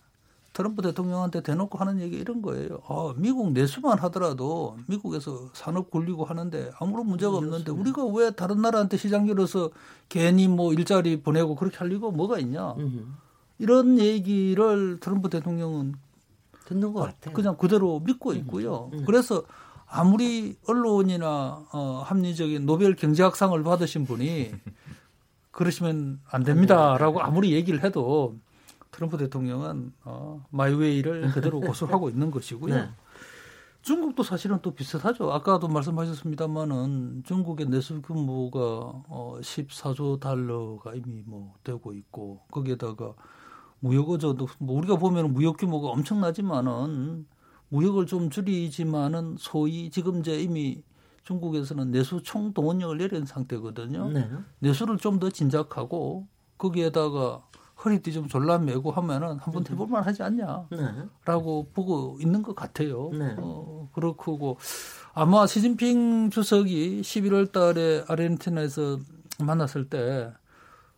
[0.52, 2.82] 트럼프 대통령한테 대놓고 하는 얘기 이런 거예요.
[2.88, 8.98] 아, 미국 내수만 하더라도 미국에서 산업 굴리고 하는데 아무런 문제가 없는데 우리가 왜 다른 나라한테
[8.98, 9.70] 시장 열어서
[10.10, 12.74] 괜히 뭐 일자리 보내고 그렇게 할 이유가 뭐가 있냐.
[12.74, 13.16] 음.
[13.60, 15.96] 이런 얘기를 트럼프 대통령은
[16.66, 17.34] 듣는 것 같아요.
[17.34, 18.92] 그냥 그대로 믿고 있고요.
[19.06, 19.44] 그래서
[19.88, 24.54] 아무리 언론이나 어, 합리적인 노벨 경제학상을 받으신 분이
[25.52, 28.36] 그러시면 안 됩니다라고 아무리 얘기를 해도
[28.92, 32.76] 트럼프 대통령은 어, 마이웨이를 그대로 고수하고 있는 것이고요.
[32.76, 32.90] 네.
[33.86, 35.32] 중국도 사실은 또 비슷하죠.
[35.32, 43.14] 아까도 말씀하셨습니다만은 중국의 내수 규모가 어 14조 달러가 이미 뭐 되고 있고 거기에다가
[43.80, 47.28] 무역 어저도 뭐 우리가 보면 무역 규모가 엄청나지만은
[47.76, 50.82] 무역을 좀 줄이지만은 소위 지금 이제 이미
[51.24, 54.10] 중국에서는 내수 총 동원령을 내린 상태거든요.
[54.10, 54.30] 네.
[54.60, 57.44] 내수를 좀 더 진작하고 거기에다가
[57.84, 60.68] 허리띠 좀 졸라 매고 하면은 한번 해볼만 하지 않냐.
[60.72, 60.78] 네.
[61.26, 63.10] 라고 보고 있는 것 같아요.
[63.12, 63.36] 네.
[63.40, 64.58] 어, 그렇고
[65.14, 69.00] 아마 시진핑 주석이 11월 달에 아르헨티나에서
[69.40, 70.32] 만났을 때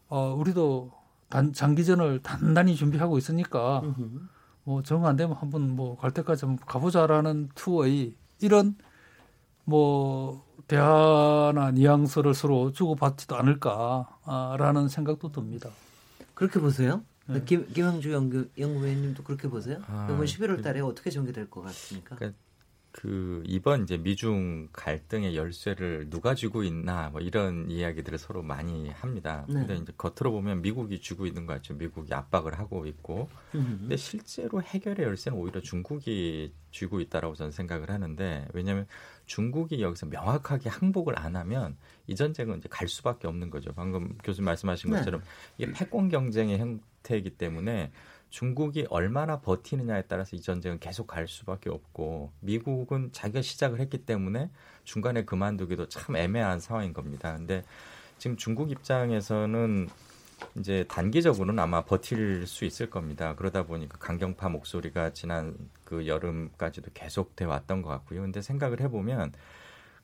[0.10, 0.92] 어, 우리도
[1.30, 4.20] 단, 장기전을 단단히 준비하고 있으니까 음흠.
[4.68, 8.76] 뭐 정 안 되면 한번 뭐 갈 때까지 한번 가보자라는 투어의 이런
[9.64, 15.70] 뭐 대화나 뉘앙스를 서로 주고받지도 않을까라는 생각도 듭니다.
[16.34, 17.02] 그렇게 보세요?
[17.28, 17.42] 네.
[17.46, 19.80] 김, 김영주 연구, 연구위원님도 그렇게 보세요?
[19.88, 22.16] 아, 이번 11월 달에 어떻게 전개될 것 같습니까?
[22.16, 22.38] 그러니까
[22.98, 29.46] 그 이번 이제 미중 갈등의 열쇠를 누가 쥐고 있나 뭐 이런 이야기들을 서로 많이 합니다.
[29.48, 29.54] 네.
[29.54, 31.76] 근데 이제 겉으로 보면 미국이 쥐고 있는 것 같죠.
[31.76, 33.30] 미국이 압박을 하고 있고.
[33.54, 33.78] 음흠.
[33.82, 38.88] 근데 실제로 해결의 열쇠는 오히려 중국이 쥐고 있다라고 저는 생각을 하는데 왜냐하면
[39.28, 43.74] 중국이 여기서 명확하게 항복을 안 하면 이 전쟁은 이제 갈 수밖에 없는 거죠.
[43.74, 44.98] 방금 교수님 말씀하신 네.
[44.98, 45.22] 것처럼
[45.60, 47.92] 이게 패권 경쟁의 형태이기 때문에
[48.30, 54.50] 중국이 얼마나 버티느냐에 따라서 이 전쟁은 계속 갈 수밖에 없고 미국은 자기가 시작을 했기 때문에
[54.84, 57.36] 중간에 그만두기도 참 애매한 상황인 겁니다.
[57.36, 57.64] 근데
[58.18, 59.90] 지금 중국 입장에서는
[60.60, 63.36] 이제 단기적으로는 아마 버틸 수 있을 겁니다.
[63.36, 68.22] 그러다 보니까 강경파 목소리가 지난 그 여름까지도 계속돼 왔던 것 같고요.
[68.22, 69.34] 근데 생각을 해보면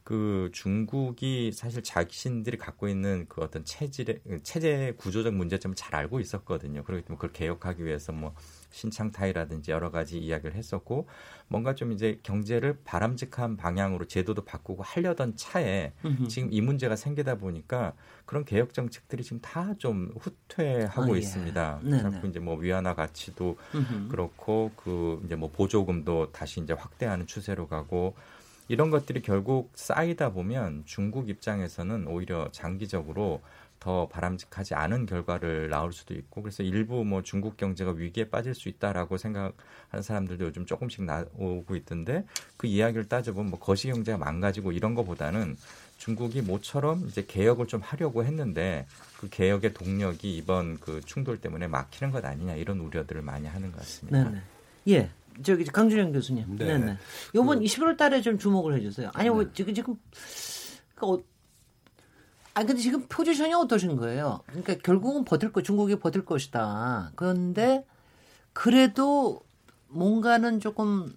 [0.03, 6.83] 그 중국이 사실 자신들이 갖고 있는 그 어떤 체질의 체제 구조적 문제점을 잘 알고 있었거든요.
[6.83, 8.33] 그렇기 때문에 그걸 개혁하기 위해서 뭐
[8.71, 11.07] 신창타이라든지 여러 가지 이야기를 했었고
[11.47, 16.27] 뭔가 좀 이제 경제를 바람직한 방향으로 제도도 바꾸고 하려던 차에 음흠.
[16.27, 17.93] 지금 이 문제가 생기다 보니까
[18.25, 21.19] 그런 개혁 정책들이 지금 다 좀 후퇴하고 아, 예.
[21.19, 21.79] 있습니다.
[21.83, 22.01] 네네.
[22.01, 24.07] 자꾸 이제 뭐 위안화 가치도 음흠.
[24.09, 28.15] 그렇고 그 이제 뭐 보조금도 다시 이제 확대하는 추세로 가고
[28.67, 33.41] 이런 것들이 결국 쌓이다 보면 중국 입장에서는 오히려 장기적으로
[33.83, 38.69] 더 바람직하지 않은 결과를 나올 수도 있고 그래서 일부 뭐 중국 경제가 위기에 빠질 수
[38.69, 42.23] 있다라고 생각하는 사람들도 요즘 조금씩 나오고 있던데
[42.55, 45.57] 그 이야기를 따져보면 뭐 거시 경제가 망가지고 이런 거보다는
[45.97, 48.85] 중국이 모처럼 이제 개혁을 좀 하려고 했는데
[49.19, 53.79] 그 개혁의 동력이 이번 그 충돌 때문에 막히는 것 아니냐 이런 우려들을 많이 하는 것
[53.79, 54.23] 같습니다.
[54.23, 54.41] 네네.
[54.89, 55.09] 예.
[55.41, 56.55] 저기 강준영 교수님.
[56.57, 56.65] 네.
[56.77, 56.97] 네네.
[57.35, 59.09] 요번 11월 달에 좀 주목을 해 주세요.
[59.13, 59.95] 아니, 뭐 지금, 지금,
[60.95, 61.19] 그, 어,
[62.53, 64.41] 아니, 근데 지금 포지션이 어떠신 거예요?
[64.47, 67.11] 그러니까 결국은 버틸 거, 중국이 버틸 것이다.
[67.15, 67.85] 그런데
[68.53, 69.41] 그래도
[69.87, 71.15] 뭔가는 조금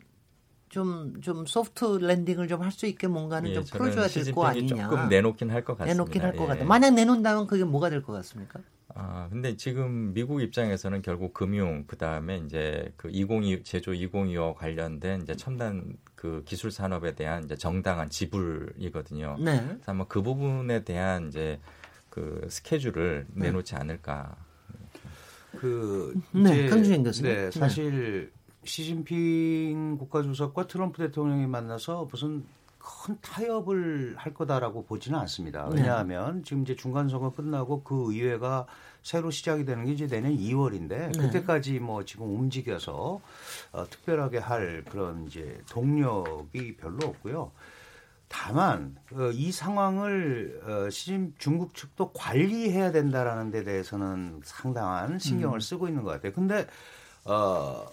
[0.69, 4.89] 좀, 좀 소프트 랜딩을 좀 할 수 있게 뭔가는 예, 좀 풀어줘야 될 거 아니냐.
[4.91, 5.93] 조금 내놓긴 할 것 같습니다.
[5.95, 6.47] 내놓긴 할것 예.
[6.55, 6.65] 같다.
[6.65, 8.61] 만약 내놓는다면 그게 뭐가 될 것 같습니까?
[8.99, 15.23] 아, 근데 지금 미국 입장에서는 결국 금융 그 다음에 이제 그 2025 제조 2025와 관련된
[15.23, 19.37] 이제 첨단 그 기술 산업에 대한 이제 정당한 지불이거든요.
[19.39, 19.61] 네.
[19.61, 21.61] 그래서 아마 그 부분에 대한 이제
[22.09, 23.47] 그 스케줄을 네.
[23.47, 24.35] 내놓지 않을까.
[25.59, 27.33] 그 네, 이제 강준영 교수님.
[27.35, 28.33] 네, 사실
[28.65, 32.45] 시진핑 국가주석과 트럼프 대통령이 만나서 무슨
[32.87, 35.69] 큰 타협을 할 거다라고 보지는 않습니다.
[35.71, 35.81] 네.
[35.81, 38.67] 왜냐하면 지금 이제 중간 선거 끝나고 그 의회가
[39.03, 41.13] 새로 시작이 되는 게 이제 내년 2월인데 네.
[41.13, 43.21] 그때까지 뭐 지금 움직여서
[43.73, 47.51] 어, 특별하게 할 그런 이제 동력이 별로 없고요.
[48.29, 55.89] 다만 어, 이 상황을 어, 시진 중국 측도 관리해야 된다라는 데 대해서는 상당한 신경을 쓰고
[55.89, 56.33] 있는 것 같아요.
[56.33, 56.67] 근데
[57.25, 57.87] 어,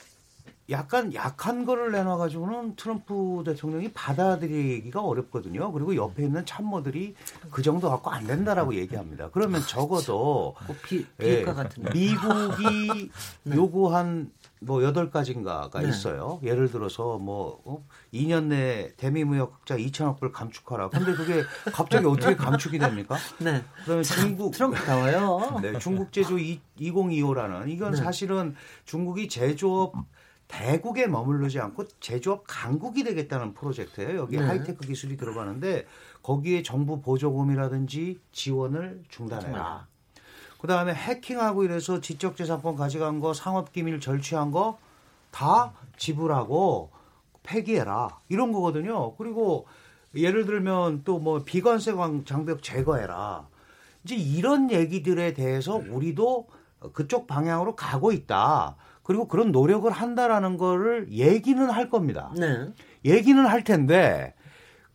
[0.70, 5.72] 약간 약한 거를 내놔가지고는 트럼프 대통령이 받아들이기가 어렵거든요.
[5.74, 7.16] 그리고 옆에 있는 참모들이
[7.52, 9.30] 그 정도 갖고 안 된다라고 얘기합니다.
[9.32, 11.92] 그러면 적어도 비, 비핵화 예, 같은 거.
[11.92, 13.12] 미국이
[13.44, 13.56] 네.
[13.56, 15.90] 요구한 뭐 여덟 가지인가가 네.
[15.90, 16.40] 있어요.
[16.44, 17.86] 예를 들어서 뭐 어?
[18.14, 20.90] 2년 내 대미 무역 흑자 2천억 불 감축하라.
[20.90, 23.18] 근데 그게 갑자기 어떻게 감축이 됩니까?
[23.40, 23.64] 네.
[23.82, 25.60] 그다음에 중국 트럼프 나와요.
[25.62, 27.98] 네, 중국 제조 2025라는 이건 네.
[27.98, 29.94] 사실은 중국이 제조업
[30.64, 34.20] 대국에 머무르지 않고 제조업 강국이 되겠다는 프로젝트예요.
[34.20, 34.44] 여기 네.
[34.46, 35.88] 하이테크 기술이 들어가는데
[36.22, 39.88] 거기에 정부 보조금이라든지 지원을 중단해라.
[40.62, 44.78] 그 다음에 해킹하고 이래서 지적재산권 가져간 거, 상업기밀 절취한 거
[45.32, 46.92] 다 지불하고
[47.42, 48.20] 폐기해라.
[48.30, 49.16] 이런 거거든요.
[49.16, 49.66] 그리고
[50.14, 53.48] 예를 들면 또 뭐 비관세 광- 장벽 제거해라.
[54.04, 56.48] 이제 이런 얘기들에 대해서 우리도
[56.94, 58.76] 그쪽 방향으로 가고 있다.
[59.04, 62.32] 그리고 그런 노력을 한다라는 거를 얘기는 할 겁니다.
[62.38, 62.68] 네.
[63.06, 64.34] 얘기는 할 텐데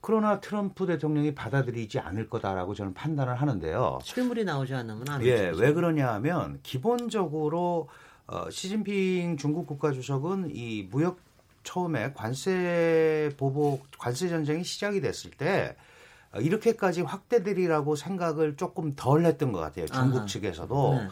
[0.01, 3.99] 그러나 트럼프 대통령이 받아들이지 않을 거다라고 저는 판단을 하는데요.
[4.03, 5.59] 실물이 나오지 않으면 안 예, 되죠.
[5.59, 7.88] 왜 그러냐 하면 기본적으로
[8.27, 11.18] 어, 시진핑 중국 국가주석은 이 무역
[11.64, 15.77] 처음에 관세 보복 관세 전쟁이 시작이 됐을 때
[16.33, 19.87] 어, 이렇게까지 확대되리라고 생각을 조금 덜 했던 것 같아요.
[19.87, 20.27] 중국 아하.
[20.27, 20.94] 측에서도.
[20.94, 21.09] 네.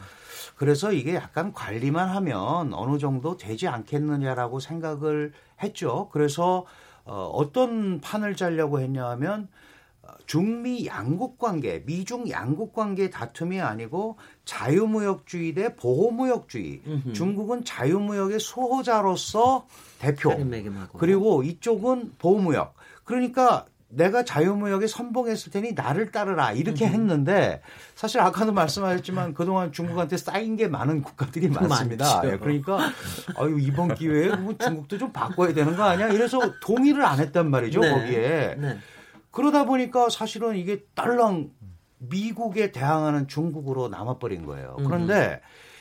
[0.56, 6.08] 그래서 이게 약간 관리만 하면 어느 정도 되지 않겠느냐라고 생각을 했죠.
[6.12, 6.64] 그래서
[7.04, 9.48] 어, 어떤 판을 짜려고 했냐 하면
[10.02, 14.16] 어, 중미 양국 관계, 미중 양국 관계 다툼이 아니고
[14.46, 16.80] 자유무역주의 대 보호무역주의.
[16.86, 17.12] 음흠.
[17.12, 19.66] 중국은 자유무역의 수호자로서
[19.98, 20.30] 대표.
[20.98, 22.74] 그리고 이쪽은 보호무역.
[23.04, 27.62] 그러니까 내가 자유무역에 선봉했을 테니 나를 따르라 이렇게 했는데
[27.94, 32.04] 사실 아까도 말씀하셨지만 그동안 중국한테 쌓인 게 많은 국가들이 많습니다.
[32.16, 32.32] 많죠.
[32.32, 32.78] 예, 그러니까
[33.36, 36.08] 아유 이번 기회에 뭐 중국도 좀 바꿔야 되는 거 아니야?
[36.08, 37.90] 이래서 동의를 안 했단 말이죠 네.
[37.90, 38.56] 거기에.
[38.58, 38.78] 네.
[39.30, 41.50] 그러다 보니까 사실은 이게 딸랑
[41.98, 44.76] 미국에 대항하는 중국으로 남아버린 거예요.
[44.84, 45.40] 그런데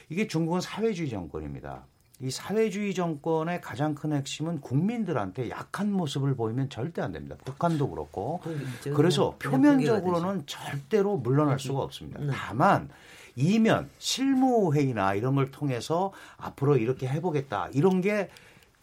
[0.10, 1.86] 이게 중국은 사회주의 정권입니다.
[2.21, 7.36] 이 사회주의 정권의 가장 큰 핵심은 국민들한테 약한 모습을 보이면 절대 안 됩니다.
[7.43, 8.41] 북한도 그렇고.
[8.80, 12.21] 이제 그래서 표면적으로는 절대로 물러날 수가 없습니다.
[12.21, 12.32] 네.
[12.34, 12.89] 다만
[13.36, 18.30] 이면 실무 회의나 이런 걸 통해서 앞으로 이렇게 해보겠다 이런 게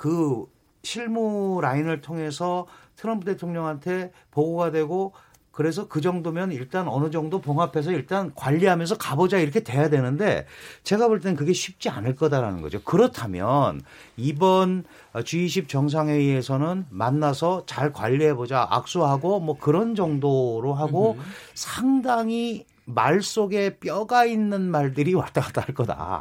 [0.02, 0.46] 그
[0.82, 2.66] 실무 라인을 통해서
[2.96, 5.12] 트럼프 대통령한테 보고가 되고
[5.52, 10.46] 그래서 그 정도면 일단 어느 정도 봉합해서 일단 관리하면서 가보자 이렇게 돼야 되는데
[10.82, 12.82] 제가 볼땐 그게 쉽지 않을 거다라는 거죠.
[12.82, 13.82] 그렇다면
[14.16, 14.84] 이번
[15.14, 21.18] G20 정상회의에서는 만나서 잘 관리해보자 악수하고 뭐 그런 정도로 하고
[21.54, 26.20] 상당히 말 속에 뼈가 있는 말들이 왔다 갔다 할 거다.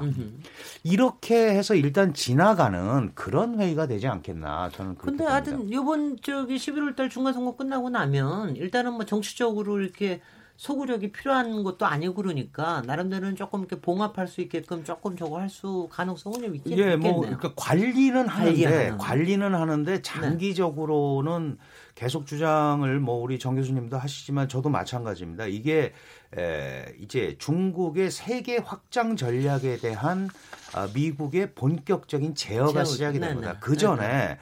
[0.83, 5.33] 이렇게 해서 일단 지나가는 그런 회의가 되지 않겠나 저는 그렇게 근데 봅니다.
[5.33, 10.21] 하여튼 요번 저기 11월 달 중간 선거 끝나고 나면 일단은 뭐 정치적으로 이렇게
[10.57, 15.87] 소구력이 필요한 것도 아니고 그러니까 나름대로는 조금 이렇게 봉합할 수 있게끔 조금 저거 할 수
[15.91, 17.11] 가능성은 좀 있긴 예, 있겠네요.
[17.13, 18.97] 뭐 그러니까 관리는 하는데 관리하는.
[18.99, 21.57] 관리는 하는데 장기적으로는
[21.95, 25.45] 계속 주장을 뭐 우리 정 교수님도 하시지만 저도 마찬가지입니다.
[25.47, 25.93] 이게
[26.37, 30.29] 에, 이제 중국의 세계 확장 전략에 대한
[30.73, 33.35] 아, 미국의 본격적인 제어가 제어, 시작이 된.
[33.35, 33.59] 거다.
[33.59, 34.37] 그 전에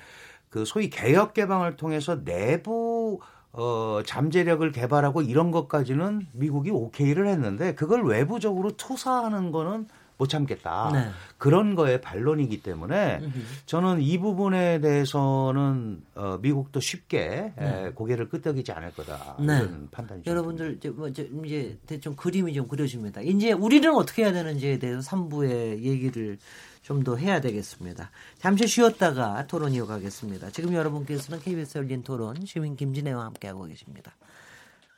[0.49, 3.19] 그 소위 개혁 개방을 통해서 내부
[3.51, 9.87] 어, 잠재력을 개발하고 이런 것까지는 미국이 오케이를 했는데 그걸 외부적으로 투사하는 거는
[10.19, 10.91] 못 참겠다.
[10.93, 11.09] 네.
[11.37, 13.21] 그런 거에 반론이기 때문에
[13.65, 19.37] 저는 이 부분에 대해서는 어, 미국도 쉽게 에, 고개를 끄덕이지 않을 거다.
[19.39, 19.57] 네.
[19.59, 23.21] 이런 판단이 좀 여러분들 이제, 뭐 이제 대충 그림이 좀 그려집니다.
[23.21, 26.37] 이제 우리는 어떻게 해야 되는지에 대해서 3부의 얘기를
[26.81, 28.09] 좀 더 해야 되겠습니다.
[28.39, 30.49] 잠시 쉬었다가 토론 이어가겠습니다.
[30.49, 34.11] 지금 여러분께서는 KBS 열린 토론 시민 김진애와 함께하고 계십니다.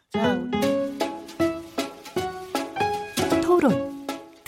[0.10, 0.81] 자, 우리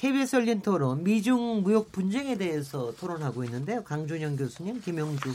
[0.00, 3.84] KBS 열린 토론 미중 무역 분쟁에 대해서 토론하고 있는데요.
[3.84, 5.30] 강준영 교수님, 김영주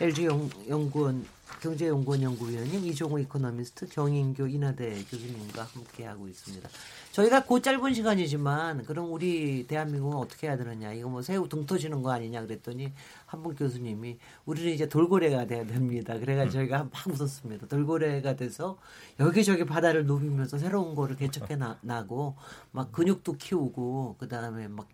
[0.00, 1.26] LG 연- 연구원
[1.60, 6.68] 경제연구원 연구위원님 이종호 이코노미스트 경인교 인하대 교수님과 함께 하고 있습니다.
[7.12, 12.02] 저희가 그 짧은 시간이지만 그럼 우리 대한민국은 어떻게 해야 되느냐 이거 뭐 새우 등 터지는
[12.02, 12.92] 거 아니냐 그랬더니
[13.26, 16.18] 한 분 교수님이 우리는 이제 돌고래가 돼야 됩니다.
[16.18, 17.66] 그래가 저희가 막 웃었습니다.
[17.66, 18.78] 돌고래가 돼서
[19.20, 22.36] 여기저기 바다를 누비면서 새로운 거를 개척해 나, 나고
[22.72, 24.88] 막 근육도 키우고 그 다음에 막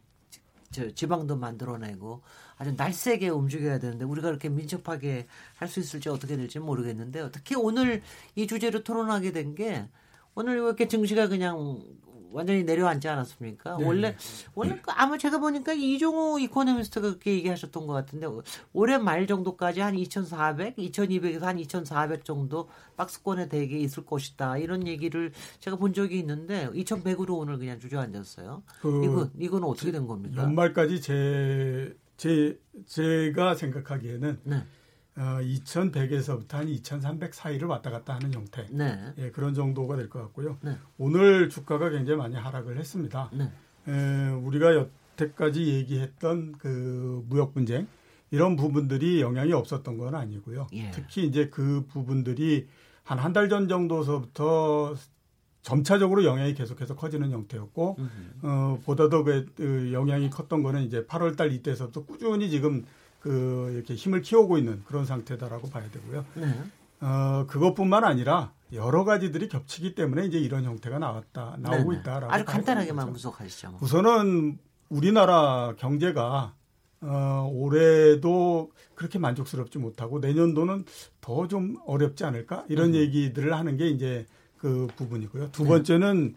[0.73, 2.23] 저 지방도 만들어내고
[2.61, 7.31] 아주 날쌔게 움직여야 되는데 우리가 그렇게 민첩하게 할 수 있을지 어떻게 될지 모르겠는데요.
[7.33, 8.03] 특히 오늘
[8.37, 9.87] 이 주제로 토론하게 된 게
[10.35, 11.83] 오늘 이렇게 증시가 그냥
[12.33, 13.79] 완전히 내려앉지 않았습니까?
[13.79, 13.85] 네.
[13.85, 14.17] 원래
[14.55, 18.29] 원래 그 아마 제가 보니까 이종호 이코노미스트가 그렇게 얘기하셨던 것 같은데
[18.75, 25.33] 올해 말 정도까지 한 2,400, 2,200에서 한 2,400 정도 박스권에 대게 있을 것이다 이런 얘기를
[25.61, 28.63] 제가 본 적이 있는데 2,100으로 오늘 그냥 주저앉았어요.
[28.83, 30.43] 그 이건 이건 어떻게 된 겁니까?
[30.43, 34.57] 연말까지 제, 제 제가 생각하기에는 네,
[35.17, 38.67] 어, 2,100에서부터 한 2,300 사이를 왔다 갔다 하는 형태.
[38.71, 40.59] 네, 예, 그런 정도가 될 것 같고요.
[40.61, 40.77] 네.
[40.99, 43.31] 오늘 주가가 굉장히 많이 하락을 했습니다.
[43.33, 43.51] 네,
[43.89, 47.87] 에, 우리가 여태까지 얘기했던 그 무역 분쟁
[48.31, 50.67] 이런 부분들이 영향이 없었던 건 아니고요.
[50.75, 50.91] 예.
[50.91, 52.69] 특히 이제 그 부분들이
[53.03, 54.95] 한 한 달 전 정도서부터
[55.63, 57.97] 점차적으로 영향이 계속해서 커지는 형태였고
[58.43, 62.85] 어, 보다 더 그, 그 영향이 컸던 거는 이제 8월 달 이때서부터 꾸준히 지금
[63.21, 66.25] 그 이렇게 힘을 키우고 있는 그런 상태다라고 봐야 되고요.
[66.35, 66.55] 네,
[67.01, 72.01] 어, 그것뿐만 아니라 여러 가지들이 겹치기 때문에 이제 이런 형태가 나왔다, 나오고 네, 네.
[72.01, 72.33] 있다라고.
[72.33, 73.07] 아주 간단하게만.
[73.09, 73.71] 분석하시죠.
[73.73, 73.81] 뭐.
[73.83, 76.55] 우선은 우리나라 경제가
[77.03, 80.85] 어, 올해도 그렇게 만족스럽지 못하고 내년도는
[81.21, 82.95] 더 좀 어렵지 않을까 이런 음.
[82.95, 84.27] 얘기들을 하는 게 이제
[84.61, 85.51] 그 부분이고요.
[85.53, 85.69] 두 네.
[85.71, 86.35] 번째는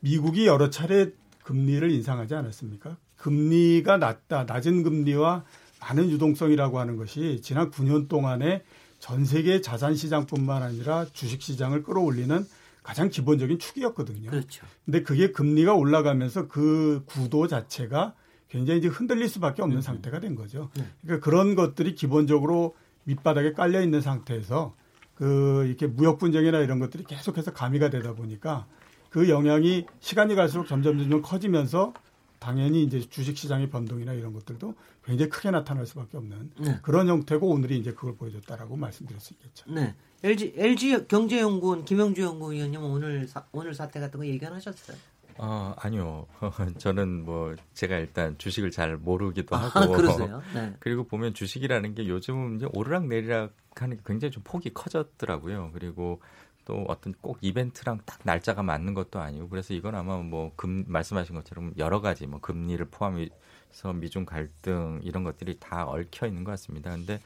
[0.00, 1.10] 미국이 여러 차례
[1.42, 2.96] 금리를 인상하지 않았습니까?
[3.16, 5.44] 금리가 낮다, 낮은 금리와
[5.80, 8.62] 많은 유동성이라고 하는 것이 지난 9년 동안에
[8.98, 12.44] 전 세계 자산 시장뿐만 아니라 주식 시장을 끌어올리는
[12.82, 14.30] 가장 기본적인 축이었거든요.
[14.30, 14.64] 그렇죠.
[14.84, 18.14] 근데 그게 금리가 올라가면서 그 구도 자체가
[18.48, 20.70] 굉장히 이제 흔들릴 수밖에 없는 상태가 된 거죠.
[20.76, 20.84] 네.
[21.02, 24.74] 그러니까 그런 것들이 기본적으로 밑바닥에 깔려 있는 상태에서
[25.16, 28.66] 그 이렇게 무역 분쟁이나 이런 것들이 계속해서 가미가 되다 보니까
[29.10, 31.94] 그 영향이 시간이 갈수록 점점 점점 커지면서
[32.38, 34.74] 당연히 이제 주식 시장의 변동이나 이런 것들도
[35.04, 36.78] 굉장히 크게 나타날 수밖에 없는 네.
[36.82, 39.64] 그런 형태고 오늘이 이제 그걸 보여줬다라고 말씀드릴 수 있겠죠.
[39.72, 39.94] 네.
[40.22, 44.96] LG LG 경제연구원 김영주 연구위원님 오늘 사, 오늘 사태 같은 거 얘기 안 하셨어요?
[45.38, 46.26] 어, 아니요.
[46.78, 50.42] 저는 뭐 제가 일단 주식을 잘 모르기도 하고 아, 그러세요?
[50.54, 50.74] 네.
[50.80, 55.70] 그리고 보면 주식이라는 게 요즘은 이제 오르락 내리락 하는 게 굉장히 좀 폭이 커졌더라고요.
[55.72, 56.20] 그리고
[56.64, 61.34] 또 어떤 꼭 이벤트랑 딱 날짜가 맞는 것도 아니고 그래서 이건 아마 뭐 금 말씀하신
[61.36, 66.90] 것처럼 여러 가지 뭐 금리를 포함해서 미중 갈등 이런 것들이 다 얽혀 있는 것 같습니다.
[66.90, 67.20] 근데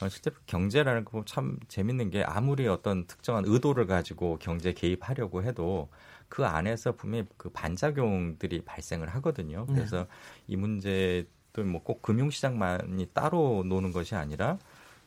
[0.00, 5.88] 어, 실제 경제라는 거 참 재밌는 게 아무리 어떤 특정한 의도를 가지고 경제 개입하려고 해도
[6.34, 9.66] 그 안에서 분명히 그 반작용들이 발생을 하거든요.
[9.66, 10.08] 그래서
[10.48, 11.28] 이 문제도
[11.64, 14.58] 뭐 꼭 금융시장만이 따로 노는 것이 아니라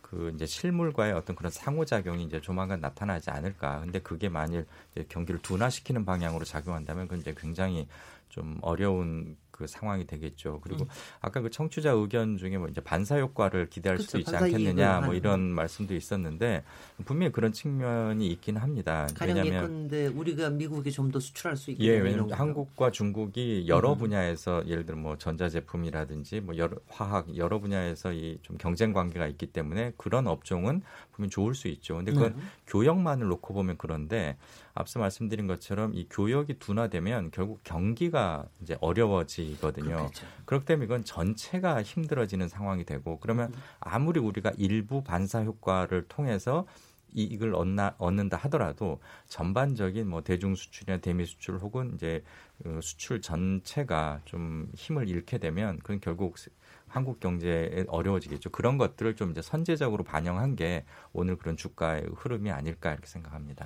[0.01, 3.81] 그 이제 실물과의 어떤 그런 상호작용이 이제 조만간 나타나지 않을까.
[3.81, 4.65] 근데 그게 만일
[5.09, 7.89] 경기를 둔화시키는 방향으로 작용한다면 그건 이제 굉장히
[8.29, 10.59] 좀 어려운 그 상황이 되겠죠.
[10.61, 10.85] 그리고
[11.19, 14.19] 아까 그 청취자 의견 중에 뭐 이제 반사 효과를 기대할 수도 그렇죠.
[14.19, 16.63] 있지 반사 않겠느냐 뭐 이런 말씀도 있었는데
[17.05, 19.07] 분명히 그런 측면이 있긴 합니다.
[19.15, 22.33] 가령 왜냐하면 예컨대 우리가 미국에 좀 더 수출할 수 있게 예, 왜냐하면?
[22.33, 23.97] 한국과 중국이 여러 음.
[23.97, 29.25] 분야에서 예를 들어 뭐 전자 제품이라든지 뭐 여러 화학 여러 분야에서 이 좀 경쟁 관계가
[29.27, 30.81] 있기 때문에 그런 업종은
[31.25, 31.95] 히 좋을 수 있죠.
[31.95, 32.41] 근데 그건 네.
[32.67, 34.37] 교역만을 놓고 보면 그런데
[34.73, 39.95] 앞서 말씀드린 것처럼 이 교역이 둔화되면 결국 경기가 이제 어려워지거든요.
[39.95, 40.27] 그렇겠죠.
[40.45, 46.65] 그렇기 때문에 이건 전체가 힘들어지는 상황이 되고 그러면 아무리 우리가 일부 반사 효과를 통해서
[47.13, 52.23] 이익을 얻나, 얻는다 하더라도 전반적인 뭐 대중 수출이나 대미 수출 혹은 이제
[52.61, 56.51] 그 수출 전체가 좀 힘을 잃게 되면 그건 결국 스-
[56.97, 58.49] 한국 경제에 어려워지겠죠.
[58.49, 60.83] 그런 것들을 좀 이제 선제적으로 반영한 게
[61.13, 63.65] 오늘 그런 주가의 흐름이 아닐까 이렇게 생각합니다.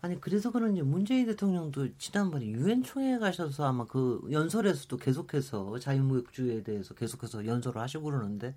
[0.00, 6.94] 아니 그래서 그런지 문재인 대통령도 지난번에 유엔 총회 가셔서 아마 그 연설에서도 계속해서 자유무역주의에 대해서
[6.94, 8.54] 계속해서 연설을 하시고 그러는데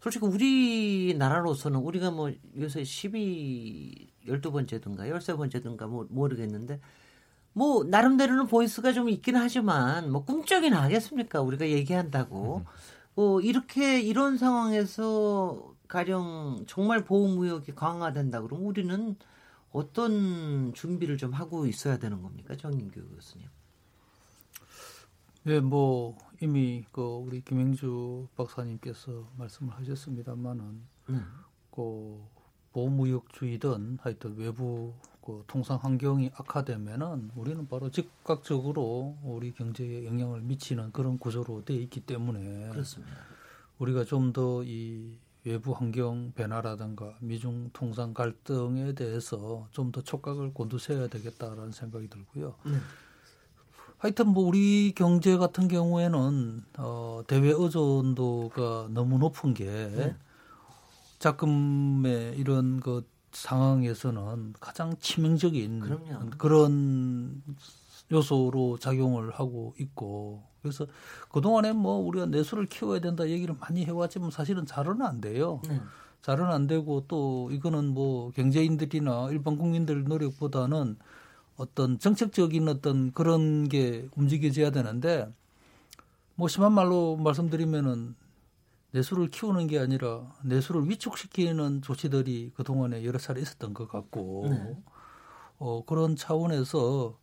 [0.00, 6.80] 솔직히 우리나라로서는 우리가 뭐 요새 12 12번째든가 13번째든가 뭐 모르겠는데
[7.52, 11.40] 뭐 나름대로는 보이스가 좀 있긴 하지만 뭐 꿈쩍이나 하겠습니까?
[11.40, 12.64] 우리가 얘기한다고.
[13.18, 19.16] 뭐 이렇게 이런 상황에서 가령 정말 보호무역이 강화된다 그러면 우리는
[19.72, 23.48] 어떤 준비를 좀 하고 있어야 되는 겁니까, 정인규 교수님?
[25.48, 31.18] 예, 뭐 이미 그 우리 김행주 박사님께서 말씀을 하셨습니다만은 네.
[31.72, 32.24] 그
[32.72, 34.94] 보호무역주의든 하여튼 외부
[35.28, 42.00] 그 통상 환경이 악화되면은 우리는 바로 즉각적으로 우리 경제에 영향을 미치는 그런 구조로 돼 있기
[42.00, 43.12] 때문에 그렇습니다.
[43.78, 51.08] 우리가 좀 더 이 외부 환경 변화라든가 미중 통상 갈등에 대해서 좀 더 촉각을 곤두세워야
[51.08, 52.54] 되겠다라는 생각이 들고요.
[52.64, 52.72] 네.
[53.98, 60.16] 하여튼 뭐 우리 경제 같은 경우에는 어 대외 의존도가 너무 높은 게 네.
[61.18, 66.30] 자금의 이런 그 상황에서는 가장 치명적인 그럼요.
[66.38, 67.42] 그런
[68.10, 70.86] 요소로 작용을 하고 있고 그래서
[71.30, 75.60] 그동안에 뭐 우리가 내수를 키워야 된다 얘기를 많이 해왔지만 사실은 잘은 안 돼요.
[75.68, 75.80] 네.
[76.22, 80.96] 잘은 안 되고 또 이거는 뭐 경제인들이나 일반 국민들 노력보다는
[81.56, 85.32] 어떤 정책적인 어떤 그런 게 움직여져야 되는데
[86.34, 88.14] 뭐 심한 말로 말씀드리면은
[88.92, 94.82] 내수를 키우는 게 아니라 내수를 위축시키는 조치들이 그동안에 여러 차례 있었던 것 같고 네.
[95.58, 97.18] 어 그런 차원에서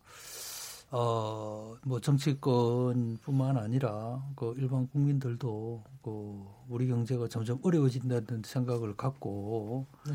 [0.91, 10.13] 어 뭐 정치권뿐만 아니라 그 일반 국민들도 그 우리 경제가 점점 어려워진다는 생각을 갖고 네.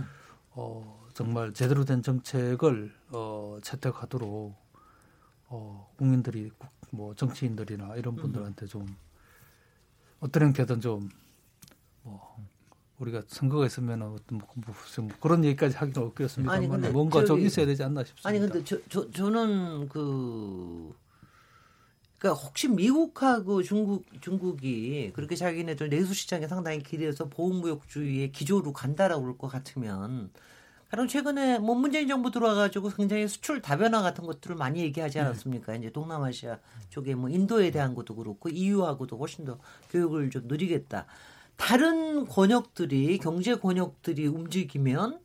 [0.52, 4.54] 어 정말 제대로 된 정책을 어 채택하도록
[5.48, 8.86] 어 국민들이 국- 뭐 정치인들이나 이런 분들한테 좀
[10.18, 11.08] 어떤 형태든 좀
[12.02, 12.36] 뭐
[12.98, 17.46] 우리가 선거가 있으면 어떤 뭐, 뭐 무슨 뭐 그런 얘기까지 하기는 근데 뭔가 좀 저기-
[17.46, 18.28] 있어야 되지 않나 싶습니다.
[18.28, 20.94] 아니 근데 저, 저 저는 그
[22.18, 29.38] 그러니까 혹시 미국하고 중국 중국이 그렇게 자기네들 내수 시장에 상당히 기대해서 보호무역주의의 기조로 간다라고 그럴
[29.38, 30.30] 것 같으면
[30.90, 35.24] 가령 최근에 뭐 문재인 정부 들어와가지고 굉장히 수출 다변화 같은 것들을 많이 얘기하지 네.
[35.24, 35.76] 않았습니까?
[35.76, 36.58] 이제 동남아시아
[36.90, 39.58] 쪽에 뭐 인도에 대한 것도 그렇고 EU하고도 훨씬 더
[39.90, 41.06] 교육을 좀 누리겠다.
[41.60, 45.20] 다른 권역들이 경제 권역들이 움직이면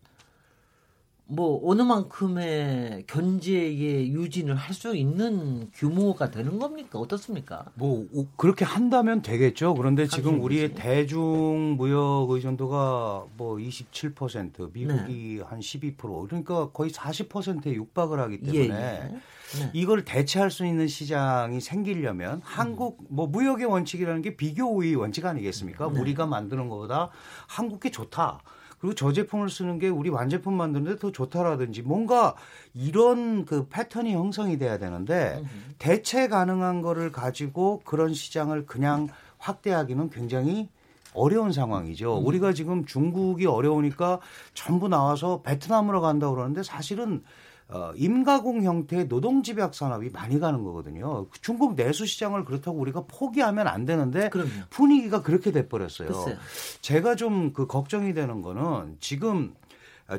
[1.28, 7.00] 뭐 어느 만큼의 견제의 유진을 할 수 있는 규모가 되는 겁니까?
[7.00, 7.66] 어떻습니까?
[7.76, 9.74] 뭐 우- 그렇게 한다면 되겠죠.
[9.74, 10.74] 그런데 지금 하긴 우리의.
[10.76, 15.44] 대중 무역 의존도가 뭐 27%, 미국이 네.
[15.48, 18.80] 한 12%, 그러니까 거의 40%에 육박을 하기 예, 때문에
[19.14, 19.60] 예.
[19.60, 19.70] 네.
[19.74, 25.90] 이걸 대체할 수 있는 시장이 생기려면 한국 뭐 무역의 원칙이라는 게 비교 우위 원칙 아니겠습니까?
[25.94, 26.00] 네.
[26.02, 27.10] 우리가 만드는 것보다
[27.48, 28.42] 한국 게 좋다.
[28.80, 32.36] 그리고 저 제품을 쓰는 게 우리 완제품 만드는데 더 좋다라든지 뭔가
[32.74, 35.44] 이런 그 패턴이 형성이 돼야 되는데
[35.80, 39.08] 대체 가능한 거를 가지고 그런 시장을 그냥
[39.38, 40.70] 확대하기는 굉장히
[41.14, 42.18] 어려운 상황이죠.
[42.18, 44.20] 우리가 지금 중국이 어려우니까
[44.54, 47.24] 전부 나와서 베트남으로 간다고 그러는데 사실은
[47.68, 51.28] 어, 임가공 형태의 노동집약 산업이 많이 가는 거거든요.
[51.42, 54.50] 중국 내수 시장을 그렇다고 우리가 포기하면 안 되는데 그럼요.
[54.70, 56.10] 분위기가 그렇게 돼 버렸어요.
[56.10, 56.38] 글쎄요.
[56.82, 59.54] 제가 좀 그 걱정이 되는 거는 지금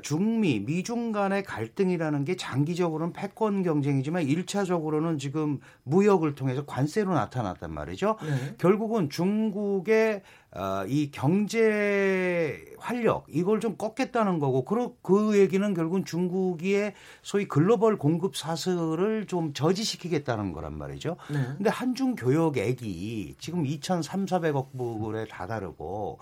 [0.02, 8.16] 중미, 미중 간의 갈등이라는 게 장기적으로는 패권 경쟁이지만 1차적으로는 지금 무역을 통해서 관세로 나타났단 말이죠.
[8.22, 8.54] 네.
[8.58, 10.22] 결국은 중국의
[10.52, 17.96] 어, 이 경제 활력 이걸 좀 꺾겠다는 거고 그, 그 얘기는 결국은 중국의 소위 글로벌
[17.96, 21.16] 공급 사슬을 좀 저지시키겠다는 거란 말이죠.
[21.30, 21.38] 네.
[21.56, 26.18] 근데 한중 교역 액이 지금 2,300, 400억 불에 다다르고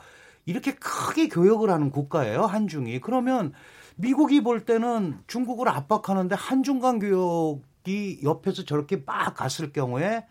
[0.47, 3.01] 이렇게 크게 교역을 하는 국가예요, 한중이.
[3.01, 3.53] 그러면
[3.97, 10.25] 미국이 볼 때는 중국을 압박하는데 한중 간 교역이 옆에서 저렇게 막 갔을 경우에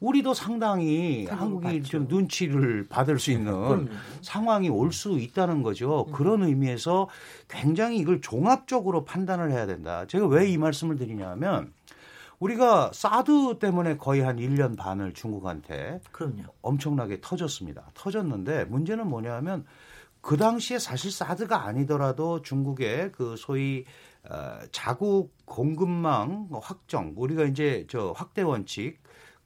[0.00, 3.88] 우리도 상당히 한국이 좀 눈치를 받을 수 있는
[4.22, 6.06] 상황이 올 수 있다는 거죠.
[6.12, 7.08] 그런 의미에서
[7.48, 10.04] 굉장히 이걸 종합적으로 판단을 해야 된다.
[10.06, 11.72] 제가 왜 이 말씀을 드리냐면
[12.40, 16.44] 우리가 사드 때문에 거의 한 1년 반을 중국한테 그럼요.
[16.62, 17.90] 엄청나게 터졌습니다.
[17.94, 19.64] 터졌는데 문제는 뭐냐면
[20.22, 23.84] 그 당시에 사실 사드가 아니더라도 중국의 그 소위
[24.28, 28.99] 어, 자국 공급망 확정 우리가 이제 저 확대 원칙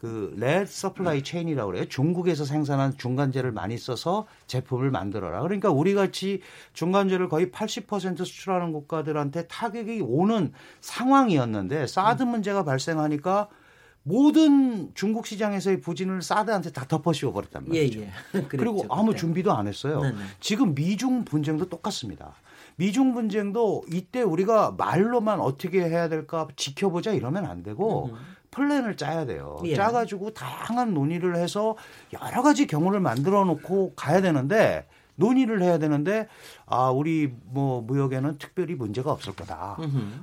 [0.04, 1.86] 그 red supply chain이라고 그래요.
[1.86, 5.40] 중국에서 생산한 중간재를 많이 써서 제품을 만들어라.
[5.40, 6.42] 그러니까 우리 같이
[6.74, 10.52] 중간재를 거의 80% 수출하는 국가들한테 타격이 오는
[10.82, 13.48] 상황이었는데 사드 문제가 발생하니까
[14.02, 18.00] 모든 중국 시장에서의 부진을 사드한테 다 덮어씌워 버렸단 예, 말이죠.
[18.00, 18.10] 예.
[18.48, 19.16] 그리고 그랬죠, 아무.
[19.16, 20.02] 준비도 안 했어요.
[20.02, 20.18] 네 네.
[20.38, 22.34] 지금 미중 분쟁도 똑같습니다.
[22.76, 28.10] 미중 분쟁도 이때 우리가 말로만 어떻게 해야 될까 지켜보자 이러면 안 되고
[28.54, 29.60] 플랜을 짜야 돼요.
[29.64, 29.74] 예.
[29.74, 31.76] 짜가지고 다양한 논의를 해서
[32.12, 34.86] 여러 가지 경우를 만들어 놓고 가야 되는데
[35.16, 36.28] 논의를 해야 되는데
[36.66, 39.76] 아 우리 뭐 무역에는 특별히 문제가 없을 거다.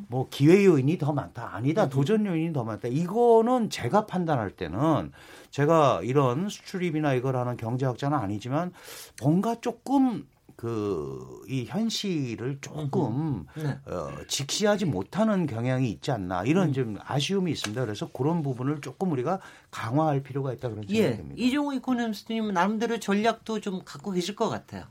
[0.07, 1.55] 뭐 기회 요인이 더 많다.
[1.55, 1.87] 아니다.
[1.87, 2.87] 도전 요인이 더 많다.
[2.89, 5.11] 이거는 제가 판단할 때는
[5.49, 8.73] 제가 이런 수출입이나 이걸 하는 경제학자는 아니지만
[9.21, 10.25] 뭔가 조금
[10.61, 13.77] 그 이 현실을 조금 네.
[13.87, 17.83] 어, 직시하지 못하는 경향이 있지 않나 이런 좀 아쉬움이 있습니다.
[17.83, 19.39] 그래서 그런 부분을 조금 우리가
[19.71, 21.17] 강화할 필요가 있다 그런 생각이 예.
[21.17, 21.35] 듭니다.
[21.37, 24.85] 이종우 이코노미스트님은 나름대로 전략도 좀 갖고 계실 것 같아요.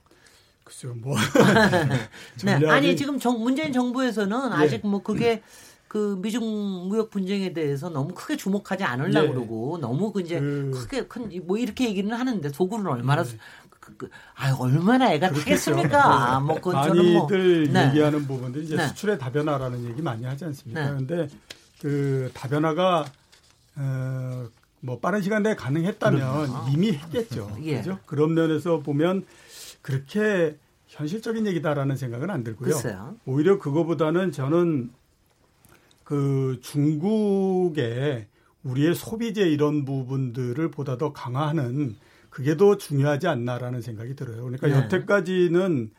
[0.64, 1.16] 글쎄요, 뭐.
[2.44, 2.68] 네.
[2.68, 4.54] 아니 지금 정, 문재인 정부에서는 예.
[4.54, 5.42] 아직 뭐 그게
[5.88, 9.32] 그 미중 무역 분쟁에 대해서 너무 크게 주목하지 않으려고 예.
[9.32, 13.24] 그러고 너무 그 이제 그- 크게 큰 뭐 이렇게 얘기는 하는데 속으로는 얼마나
[13.80, 16.40] 그, 그, 아 얼마나 애가 타겠습니까?
[16.40, 17.88] 뭐 그건 뭐 많이들 네.
[17.88, 18.86] 얘기하는 부분들이 이제 네.
[18.88, 20.82] 수출의 다변화라는 얘기 많이 하지 않습니까?
[20.82, 20.88] 네.
[20.88, 21.28] 그런데
[21.80, 23.06] 그 다변화가
[23.76, 24.48] 어,
[24.80, 27.56] 뭐 빠른 시간 내에 가능했다면 이미 했겠죠.
[27.64, 27.78] 예.
[27.78, 27.98] 그죠?
[28.06, 29.24] 그런 면에서 보면
[29.80, 30.56] 그렇게
[30.88, 32.74] 현실적인 얘기다라는 생각은 안 들고요.
[32.74, 33.14] 글쎄요.
[33.24, 34.90] 오히려 그거보다는 저는
[36.04, 38.26] 그 중국의
[38.64, 41.96] 우리의 소비재 이런 부분들을 보다 더 강화하는
[42.30, 44.42] 그게 더 중요하지 않나라는 생각이 들어요.
[44.42, 44.74] 그러니까 네.
[44.74, 45.90] 여태까지는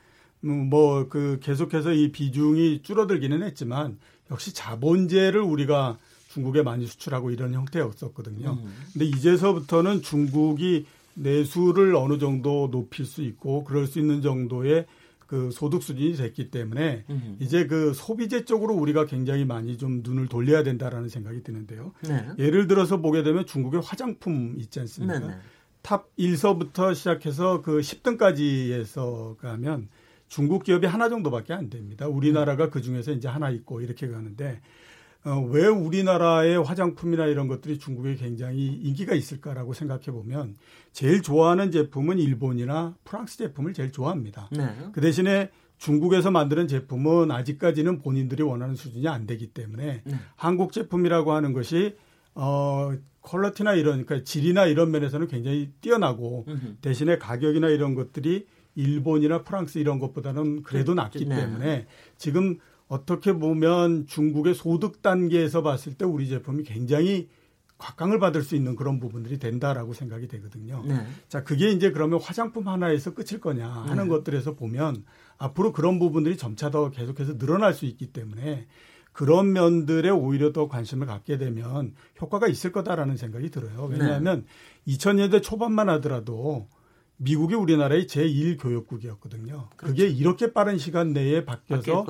[0.42, 3.98] 뭐 그 계속해서 이 비중이 줄어들기는 했지만
[4.32, 5.98] 역시 자본재를 우리가
[6.30, 8.52] 중국에 많이 수출하고 이런 형태였었거든요.
[8.64, 8.74] 음.
[8.94, 14.86] 근데 이제서부터는 중국이 내수를 어느 정도 높일 수 있고 그럴 수 있는 정도의
[15.28, 17.38] 그 소득 수준이 됐기 때문에 음.
[17.40, 21.92] 이제 그 소비재 쪽으로 우리가 굉장히 많이 좀 눈을 돌려야 된다라는 생각이 드는데요.
[22.04, 22.26] 네.
[22.40, 25.20] 예를 들어서 보게 되면 중국의 화장품 있지 않습니까?
[25.20, 25.34] 네, 네.
[25.82, 29.90] top 1서부터 시작해서 그 10등까지에서 가면
[30.28, 32.08] 중국 기업이 하나 정도밖에 안 됩니다.
[32.08, 34.62] 우리나라가 그 중에서 이제 하나 있고 이렇게 가는데
[35.24, 40.56] 어, 왜 우리나라의 화장품이나 이런 것들이 중국에 굉장히 인기가 있을까라고 생각해 보면
[40.94, 44.50] 제일 좋아하는 제품은 일본이나 프랑스 제품을 제일 좋아합니다.
[44.52, 44.76] 네.
[44.94, 50.16] 그 대신에 중국에서 만드는 제품은 아직까지는 본인들이 원하는 수준이 안 되기 때문에 네.
[50.36, 51.96] 한국 제품이라고 하는 것이
[52.34, 52.92] 어
[53.22, 56.76] 퀄러티나 이런 그러니까 질이나 이런 면에서는 굉장히 뛰어나고 음흠.
[56.82, 61.36] 대신에 가격이나 이런 것들이 일본이나 프랑스 이런 것보다는 그래도 낮기 네.
[61.36, 62.58] 때문에 지금
[62.88, 67.30] 어떻게 보면 중국의 소득 단계에서 봤을 때 우리 제품이 굉장히
[67.78, 70.84] 곽강을 받을 수 있는 그런 부분들이 된다라고 생각이 되거든요.
[70.86, 71.04] 네.
[71.28, 74.10] 자, 그게 이제 그러면 화장품 하나에서 끝일 거냐 하는 네.
[74.10, 75.04] 것들에서 보면
[75.38, 78.68] 앞으로 그런 부분들이 점차 더 계속해서 늘어날 수 있기 때문에
[79.12, 83.90] 그런 면들에 오히려 더 관심을 갖게 되면 효과가 있을 거다라는 생각이 들어요.
[83.90, 83.98] 네.
[84.00, 84.46] 왜냐하면
[84.88, 86.68] 2000년대 초반만 하더라도
[87.18, 89.70] 미국이 우리나라의 제1 교역국이었거든요.
[89.78, 91.46] 그게 이렇게 빠른 시간 내에 그렇죠.
[91.46, 92.04] 바뀌어서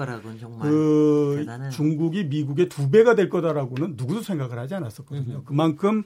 [0.62, 1.70] 그 대단해요.
[1.72, 5.44] 중국이 미국의 두 배가 될 거다라고는 누구도 생각을 하지 않았었거든요.
[5.44, 6.04] 그만큼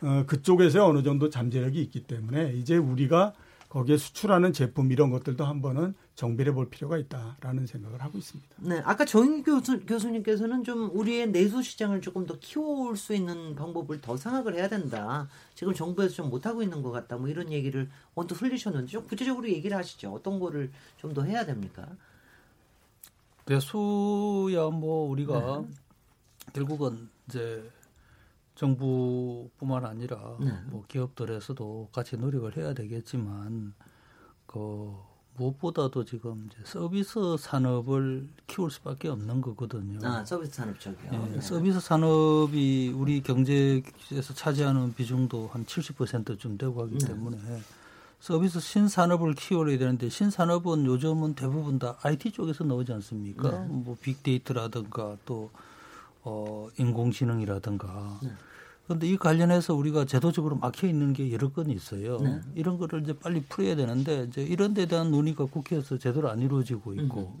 [0.00, 3.34] 어, 그쪽에서 어느 정도 잠재력이 있기 때문에 이제 우리가
[3.68, 8.48] 거기에 수출하는 제품 이런 것들도 한번은 정비해 볼 필요가 있다라는 생각을 하고 있습니다.
[8.60, 14.00] 네, 아까 정인 교수, 교수님께서는 좀 우리의 내수 시장을 조금 더 키워올 수 있는 방법을
[14.00, 15.28] 더 생각을 해야 된다.
[15.54, 17.18] 지금 정부에서 좀 못하고 있는 것 같다.
[17.18, 20.12] 뭐 이런 얘기를 언뜻 흘리셨는데 좀 구체적으로 얘기를 하시죠.
[20.12, 21.86] 어떤 거를 좀 더 해야 됩니까?
[23.46, 25.64] 내수야 뭐 우리가
[26.52, 27.68] 결국은 이제
[28.58, 30.50] 정부뿐만 아니라 네.
[30.66, 33.72] 뭐 기업들에서도 같이 노력을 해야 되겠지만
[34.46, 34.94] 그
[35.36, 40.00] 무엇보다도 지금 이제 서비스 산업을 키울 수밖에 없는 거거든요.
[40.02, 41.10] 아, 서비스 산업 쪽이요.
[41.12, 41.40] 예, 네.
[41.40, 47.06] 서비스 산업이 우리 경제에서 차지하는 비중도 한 70%쯤 되고 하기 네.
[47.06, 47.38] 때문에
[48.18, 53.50] 서비스 신산업을 키워야 되는데 신산업은 요즘은 대부분 다 IT 쪽에서 나오지 않습니까?
[53.52, 53.66] 네.
[53.68, 55.50] 뭐 빅데이터라든가 또
[56.24, 58.18] 어, 인공지능이라든가.
[58.88, 58.94] 네.
[58.94, 62.18] 그런데 이 관련해서 우리가 제도적으로 막혀 있는 게 여러 건 있어요.
[62.18, 62.40] 네.
[62.54, 66.94] 이런 거를 이제 빨리 풀어야 되는데 이제 이런 데 대한 논의가 국회에서 제대로 안 이루어지고
[66.94, 67.38] 있고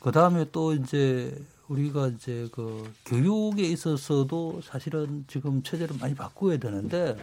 [0.00, 1.36] 그 다음에 또 이제
[1.68, 7.16] 우리가 이제 그 교육에 있어서도 사실은 지금 체제를 많이 바꾸어야 되는데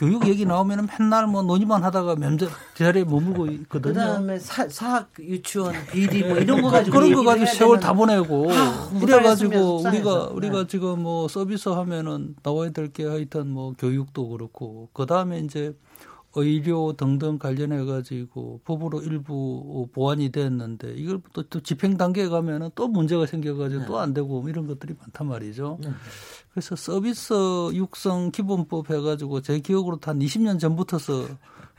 [0.00, 3.92] 교육 얘기 나오면은 맨날 뭐 논의만 하다가 면접 자리에 머물고 있거든요.
[3.92, 8.50] 그다음에 사, 사학 유치원 비리 뭐 이런 거 가지고 그런 거 가지고 세월 다 보내고
[8.50, 10.26] 아, 못 이래가지고 하겠습니다, 우리가.
[10.28, 10.66] 우리가 네.
[10.68, 15.76] 지금 뭐 서비스 하면은 나와야 될 게 하여튼 뭐 교육도 그렇고 그 다음에 이제
[16.34, 22.88] 의료 등등 관련해 가지고 법으로 일부 보완이 됐는데 이걸 또, 또 집행 단계에 가면은 또
[22.88, 23.86] 문제가 생겨 가지고 네.
[23.86, 25.78] 또안 되고 뭐 이런 것들이 많단 말이죠.
[25.82, 25.90] 네.
[26.52, 27.32] 그래서 서비스
[27.74, 31.28] 육성 기본법 해가지고 제 기억으로 한 20년 전부터서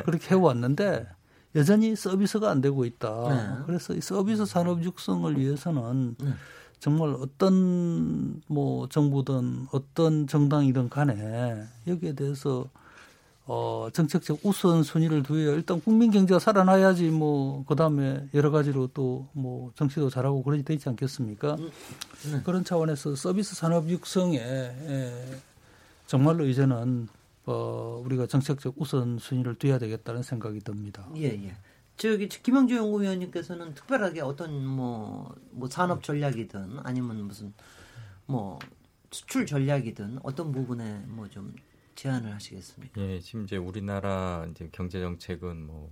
[0.05, 1.07] 그렇게 해왔는데
[1.55, 3.27] 여전히 서비스가 안 되고 있다.
[3.29, 3.63] 네.
[3.65, 6.33] 그래서 이 서비스 산업 육성을 위해서는 네.
[6.79, 12.65] 정말 어떤 뭐 정부든 어떤 정당이든 간에 여기에 대해서
[13.53, 19.71] 어 정책적 우선순위를 두어야 일단 국민 경제가 살아나야지 뭐 그 다음에 여러 가지로 또 뭐
[19.75, 21.57] 정치도 잘하고 그러지 되지 않겠습니까?
[21.57, 22.41] 네.
[22.45, 25.11] 그런 차원에서 서비스 산업 육성에 에,
[26.07, 27.09] 정말로 이제는
[27.45, 31.05] 어 우리가 정책적 우선순위를 둬야 되겠다는 생각이 듭니다.
[31.17, 31.53] 예, 예.
[31.97, 37.53] 저기 김영주 연구위원님께서는 특별하게 어떤 뭐, 뭐 산업 전략이든 아니면 무슨
[38.27, 38.59] 뭐
[39.11, 41.53] 수출 전략이든 어떤 부분에 뭐 좀
[41.95, 43.01] 제안을 하시겠습니까?
[43.01, 45.91] 예, 지금 이제 우리나라 이제 경제 정책은 뭐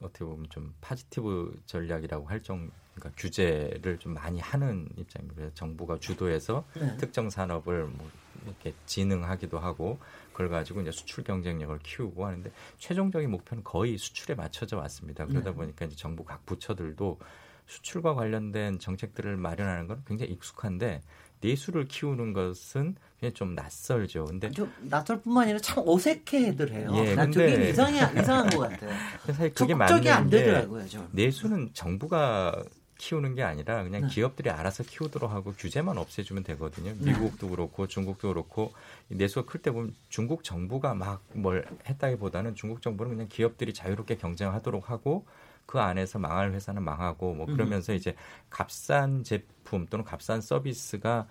[0.00, 5.50] 어떻게 보면 좀 파지티브 전략이라고 할 정도 그러니까 규제를 좀 많이 하는 입장입니다.
[5.54, 6.96] 정부가 주도해서 네.
[6.98, 8.10] 특정 산업을 뭐
[8.44, 9.98] 이렇게 진흥하기도 하고
[10.32, 15.26] 그걸 가지고 이제 수출 경쟁력을 키우고 하는데 최종적인 목표는 거의 수출에 맞춰져 왔습니다.
[15.26, 15.56] 그러다 네.
[15.56, 17.18] 보니까 이제 정부 각 부처들도
[17.66, 21.02] 수출과 관련된 정책들을 마련하는 건 굉장히 익숙한데
[21.42, 24.24] 내수를 키우는 것은 그냥 좀 낯설죠.
[24.24, 26.90] 근데 좀 낯설뿐만 아니라 참 어색해들 해요.
[26.94, 28.90] 예, 근데 이상해 이상한 것 같아요.
[29.26, 30.88] 사실 그게 맞는 안 되더라고요.
[30.88, 31.08] 좀.
[31.12, 32.62] 내수는 정부가
[32.98, 34.06] 키우는 게 아니라 그냥 네.
[34.08, 36.94] 기업들이 알아서 키우도록 하고 규제만 없애주면 되거든요.
[36.98, 37.10] 네.
[37.12, 38.72] 미국도 그렇고 중국도 그렇고
[39.08, 44.88] 내수가 클 때 보면 중국 정부가 막 뭘 했다기보다는 중국 정부는 그냥 기업들이 자유롭게 경쟁하도록
[44.90, 45.26] 하고
[45.66, 48.14] 그 안에서 망할 회사는 망하고 뭐 그러면서 이제
[48.50, 51.26] 값싼 제품 또는 값싼 서비스가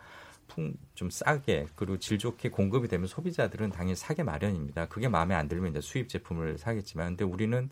[0.95, 4.87] 좀 싸게 그리고 질 좋게 공급이 되면 소비자들은 당연히 사게 마련입니다.
[4.87, 7.69] 그게 마음에 안 들면 이제 수입 제품을 사겠지만 근데 우리는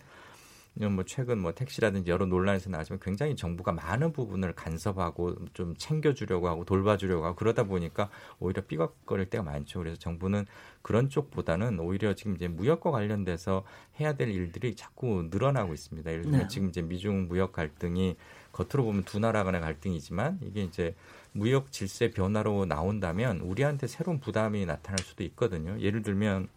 [0.76, 6.64] 뭐 최근 뭐 택시라든지 여러 논란에서 나왔지만 굉장히 정부가 많은 부분을 간섭하고 좀 챙겨주려고 하고
[6.64, 8.10] 돌봐주려고 하고 그러다 보니까
[8.40, 9.80] 오히려 삐걱거릴 때가 많죠.
[9.80, 10.46] 그래서 정부는
[10.82, 13.64] 그런 쪽보다는 오히려 지금 이제 무역과 관련돼서
[14.00, 16.10] 해야 될 일들이 자꾸 늘어나고 있습니다.
[16.10, 16.48] 예를 들면 네.
[16.48, 18.16] 지금 이제 미중 무역 갈등이
[18.54, 20.96] 겉으로 보면 두 나라 간의 갈등이지만 이게 이제
[21.32, 25.80] 무역 질서 변화로 나온다면 우리한테 새로운 부담이 나타날 수도 있거든요.
[25.80, 26.48] 예를 들면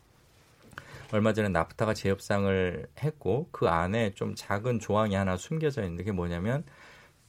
[1.13, 6.65] 얼마 전에 나프타가 재협상을 했고 그 안에 좀 작은 조항이 하나 숨겨져 있는 게 뭐냐면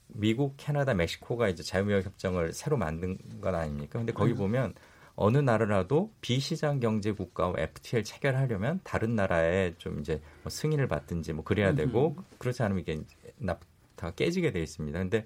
[0.07, 3.99] 미국, 캐나다, 멕시코가 이제 자유무역 협정을 새로 만든 건 아닙니까?
[3.99, 4.38] 근데 거기 음.
[4.38, 4.73] 보면
[5.15, 11.43] 어느 나라라도 비시장 경제 국가와 FTA를 체결하려면 다른 나라에 좀 이제 뭐 승인을 받든지 뭐
[11.43, 13.03] 그래야 되고 그렇지 않으면 이게
[13.38, 14.97] 나프타가 깨지게 돼 있습니다.
[14.97, 15.25] 근데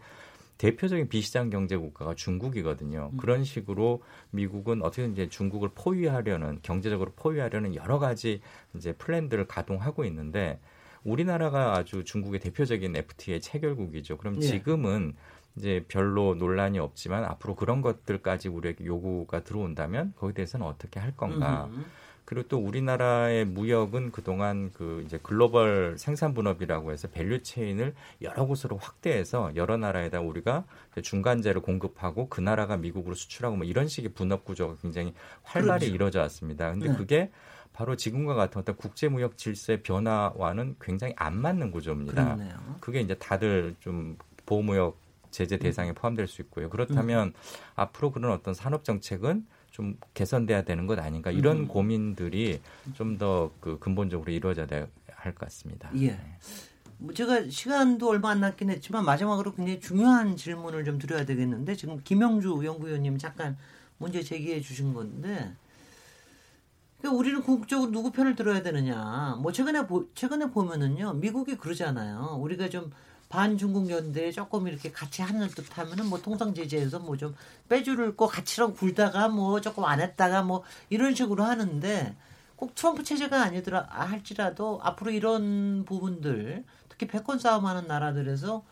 [0.58, 3.12] 대표적인 비시장 경제 국가가 중국이거든요.
[3.14, 3.18] 음.
[3.18, 4.02] 그런 식으로
[4.32, 8.42] 미국은 어떻게든 이제 중국을 포위하려는 경제적으로 포위하려는 여러 가지
[8.76, 10.60] 이제 플랜들을 가동하고 있는데
[11.04, 14.18] 우리나라가 아주 중국의 대표적인 FTA 체결국이죠.
[14.18, 14.42] 그럼 네.
[14.42, 15.14] 지금은
[15.56, 21.70] 이제 별로 논란이 없지만 앞으로 그런 것들까지 우리에게 요구가 들어온다면 거기에 대해서는 어떻게 할 건가?
[21.72, 21.86] 음.
[22.28, 28.76] 그리고 또 우리나라의 무역은 그동안 그 이제 글로벌 생산 분업이라고 해서 value chain을 여러 곳으로
[28.76, 30.66] 확대해서 여러 나라에다 우리가
[31.02, 35.14] 중간재를 공급하고 그 나라가 미국으로 수출하고 뭐 이런 식의 분업 구조가 굉장히
[35.44, 35.96] 활발히 그렇죠.
[35.96, 36.70] 이루어져 왔습니다.
[36.70, 36.98] 근데 네.
[36.98, 37.32] 그게
[37.72, 42.36] 바로 지금과 같은 어떤 국제 무역 질서의 변화와는 굉장히 안 맞는 구조입니다.
[42.36, 42.58] 그렇네요.
[42.82, 44.98] 그게 이제 다들 좀 보호무역
[45.32, 46.70] 제재 대상에 포함될 수 있고요.
[46.70, 47.34] 그렇다면 음.
[47.76, 49.46] 앞으로 그런 어떤 산업 정책은
[49.78, 51.68] 좀 개선돼야 되는 것 아닌가 이런 음.
[51.68, 52.60] 고민들이
[52.96, 54.66] 좀 더 그 근본적으로 이루어져야
[55.14, 55.92] 할 것 같습니다.
[55.98, 56.08] 예.
[56.08, 56.20] 네.
[56.98, 62.02] 뭐 제가 시간도 얼마 안 남긴 했지만 마지막으로 굉장히 중요한 질문을 좀 드려야 되겠는데 지금
[62.04, 63.56] 김영주 연구위원님 잠깐
[64.00, 65.54] 문제 제기해 주신 건데
[67.00, 72.70] 그러니까 우리는 궁극적으로 누구 편을 들어야 되느냐 뭐 최근에 보, 최근에 보면은요 미국이 그러잖아요 우리가
[72.70, 72.92] 좀
[73.30, 77.36] 반중국 연대에 조금 이렇게 같이 하는 듯 하면은 뭐 통상 제재에서 뭐 좀
[77.70, 82.16] 빼줄 거 같이랑 굴다가 뭐 조금 안 했다가 뭐 이런 식으로 하는데
[82.56, 88.64] 꼭 트럼프 체제가 아니더라 할지라도 앞으로 이런 부분들 특히 패권 싸움하는 나라들에서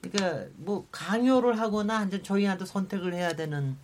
[0.00, 3.76] 그러니까 뭐 강요를 하거나 한전 저희한테 선택을 해야 되는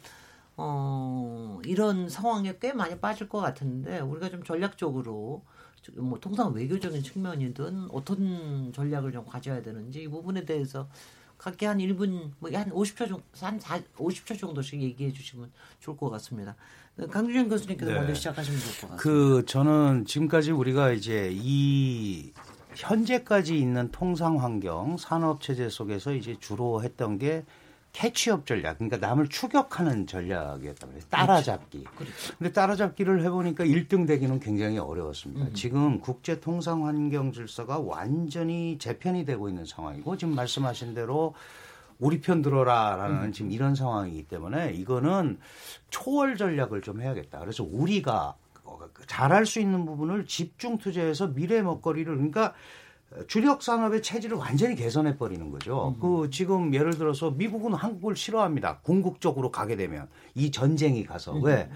[0.56, 5.42] 어 이런 상황에 꽤 많이 빠질 것 같은데 우리가 좀 전략적으로
[5.92, 10.88] 뭐 통상 외교적인 측면이든 어떤 전략을 좀 가져야 되는지 이 부분에 대해서
[11.38, 16.56] 각기 한 1분 뭐한 50초 정도 한 4, 50초 정도씩 얘기해 주시면 좋을 것 같습니다.
[17.10, 17.98] 강준현 교수님께서 네.
[17.98, 18.96] 먼저 시작하시면 좋을 것 같습니다.
[18.96, 22.32] 그 저는 지금까지 우리가 이제 이
[22.76, 27.44] 현재까지 있는 통상 환경 산업 체제 속에서 이제 주로 했던 게
[27.94, 31.08] 캐치업 전략, 그러니까 남을 추격하는 전략이었단 말이에요.
[31.10, 31.84] 따라잡기.
[31.96, 32.34] 그렇죠.
[32.36, 35.46] 근데 따라잡기를 해보니까 1등 되기는 굉장히 어려웠습니다.
[35.46, 35.54] 음.
[35.54, 41.34] 지금 국제 통상 환경 질서가 완전히 재편이 되고 있는 상황이고 지금 말씀하신 대로
[42.00, 43.32] 우리 편 들어라라는 음.
[43.32, 45.38] 지금 이런 상황이기 때문에 이거는
[45.90, 47.38] 초월 전략을 좀 해야겠다.
[47.38, 48.34] 그래서 우리가
[49.06, 52.54] 잘할 수 있는 부분을 집중 투자해서 미래 먹거리를 그러니까
[53.28, 55.94] 주력 산업의 체질을 완전히 개선해 버리는 거죠.
[55.96, 56.00] 음.
[56.00, 58.78] 그 지금 예를 들어서 미국은 한국을 싫어합니다.
[58.78, 61.44] 궁극적으로 가게 되면 이 전쟁이 가서 음.
[61.44, 61.70] 왜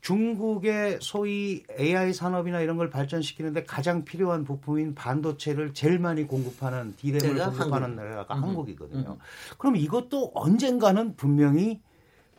[0.00, 7.36] 중국의 소위 AI 산업이나 이런 걸 발전시키는데 가장 필요한 부품인 반도체를 제일 많이 공급하는 디램을
[7.36, 8.02] 공급하는 한국.
[8.02, 8.44] 나라가 음.
[8.44, 9.10] 한국이거든요.
[9.10, 9.18] 음.
[9.58, 11.80] 그럼 이것도 언젠가는 분명히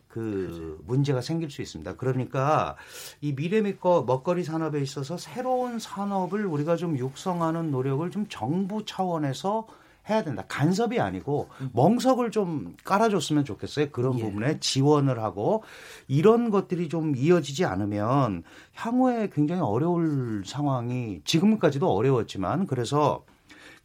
[0.09, 1.95] 그 문제가 생길 수 있습니다.
[1.95, 2.75] 그러니까
[3.21, 9.67] 이 미래 먹거리 산업에 있어서 새로운 산업을 우리가 좀 육성하는 노력을 좀 정부 차원에서
[10.09, 10.43] 해야 된다.
[10.47, 13.91] 간섭이 아니고 멍석을 좀 깔아줬으면 좋겠어요.
[13.91, 14.23] 그런 예.
[14.23, 15.63] 부분에 지원을 하고
[16.07, 18.43] 이런 것들이 좀 이어지지 않으면
[18.73, 23.23] 향후에 굉장히 어려울 상황이 지금까지도 어려웠지만 그래서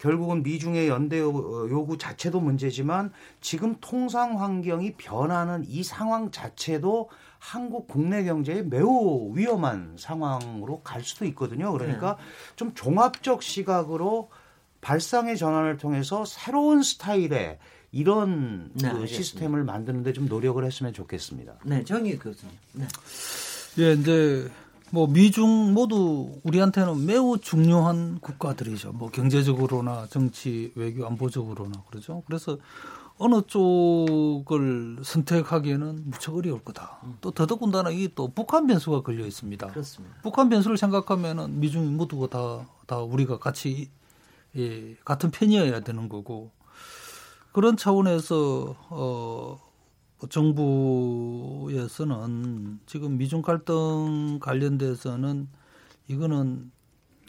[0.04, 7.88] 결국은 미중의 연대 요- 요구 자체도 문제지만 지금 통상 환경이 변하는 이 상황 자체도 한국
[7.88, 11.72] 국내 경제에 매우 위험한 상황으로 갈 수도 있거든요.
[11.72, 12.18] 그러니까
[12.54, 14.28] 좀 종합적 시각으로
[14.82, 17.58] 발상의 전환을 통해서 새로운 스타일의
[17.90, 19.06] 이런 네, 그.
[19.06, 21.54] 시스템을 만드는데 좀 노력을 했으면 좋겠습니다.
[21.64, 22.54] 네, 정희 교수님.
[22.72, 22.86] 네.
[23.78, 24.50] 예, 이제
[24.94, 28.92] 뭐 미중 모두 우리한테는 매우 중요한 국가들이죠.
[28.92, 32.22] 뭐 경제적으로나 정치, 외교, 안보적으로나 그러죠.
[32.26, 32.58] 그래서
[33.18, 37.00] 어느 쪽을 선택하기에는 무척 어려울 거다.
[37.20, 39.66] 또 더더군다나 이게 또 북한 변수가 걸려 있습니다.
[39.66, 40.14] 그렇습니다.
[40.22, 43.90] 북한 변수를 생각하면은 미중 모두가 다, 다 우리가 같이
[44.56, 46.52] 예, 같은 편이어야 되는 거고
[47.50, 49.58] 그런 차원에서 어
[50.30, 52.10] 정부에서는
[52.86, 55.48] 지금 미중 갈등 관련돼서는
[56.08, 56.70] 이거는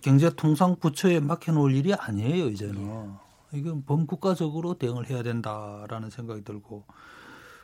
[0.02, 3.14] 경제통상부처에 맡겨놓을 일이 아니에요 이제는.
[3.54, 6.84] 이건 범국가적으로 대응을 해야 된다라는 생각이 들고.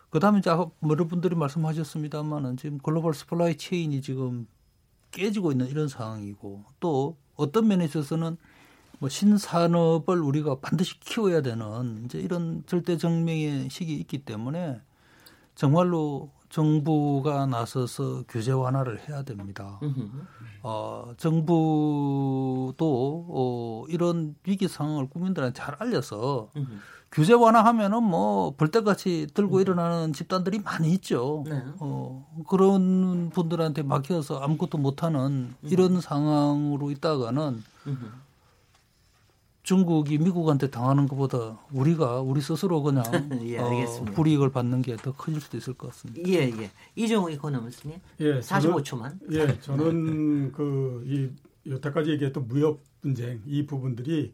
[0.09, 4.47] 그다음에 이제 여러분들이 말씀하셨습니다만은 지금 글로벌 supply chain이 지금
[5.11, 8.37] 깨지고 있는 이런 상황이고 또 어떤 면에 있어서는
[8.99, 14.81] 뭐 신산업을 우리가 반드시 키워야 되는 이제 이런 절대절명의 시기 있기 때문에
[15.55, 19.79] 정말로 정부가 나서서 규제 완화를 해야 됩니다.
[20.63, 22.75] 어, 정부도
[23.29, 26.49] 어, 이런 위기 상황을 국민들한테 잘 알려서
[27.11, 31.43] 규제 완화하면은 뭐 벌떼같이 들고 일어나는 집단들이 많이 있죠.
[31.47, 31.61] 네.
[31.79, 37.63] 어, 그런 분들한테 막혀서 아무것도 못하는 이런 상황으로 있다가는
[39.63, 43.03] 중국이 미국한테 당하는 것보다 우리가 우리 스스로 그냥
[43.45, 44.11] 예, 어, 알겠습니다.
[44.13, 46.27] 불이익을 받는 게 더 커질 수도 있을 것 같습니다.
[46.29, 46.71] 예, 예.
[46.95, 47.97] 이정우 이코노미스님.
[48.21, 49.19] 예, 45초만.
[49.31, 51.29] 예, 저는 그 이
[51.69, 54.33] 여태까지 얘기했던 무역 분쟁 이 부분들이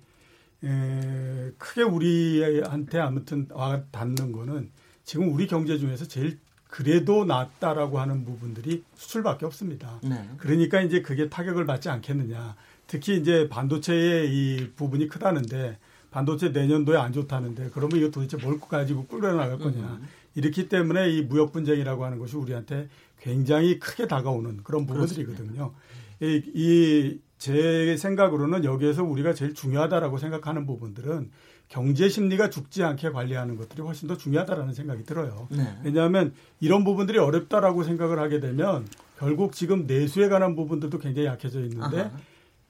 [0.64, 4.72] 에, 크게 우리한테 아무튼 와 닿는 거는
[5.04, 10.00] 지금 우리 경제 중에서 제일 그래도 낫다라고 하는 부분들이 수출밖에 없습니다.
[10.04, 10.30] 네.
[10.38, 12.56] 그러니까 이제 그게 타격을 받지 않겠느냐.
[12.88, 15.78] 특히 이제 반도체의 이 부분이 크다는데
[16.10, 20.00] 반도체 내년도에 안 좋다는데 그러면 이거 도대체 뭘 가지고 끌어나갈 거냐.
[20.36, 25.74] 이렇기 때문에 이 무역 분쟁이라고 하는 것이 우리한테 굉장히 크게 다가오는 그런 부분들이거든요.
[26.22, 31.30] 이제 생각으로는 여기에서 우리가 제일 중요하다라고 생각하는 부분들은
[31.70, 35.48] 경제 심리가 죽지 않게 관리하는 것들이 훨씬 더 중요하다라는 생각이 들어요.
[35.52, 35.78] 네.
[35.84, 38.88] 왜냐하면 이런 부분들이 어렵다라고 생각을 하게 되면
[39.20, 42.12] 결국 지금 내수에 관한 부분들도 굉장히 약해져 있는데 아하.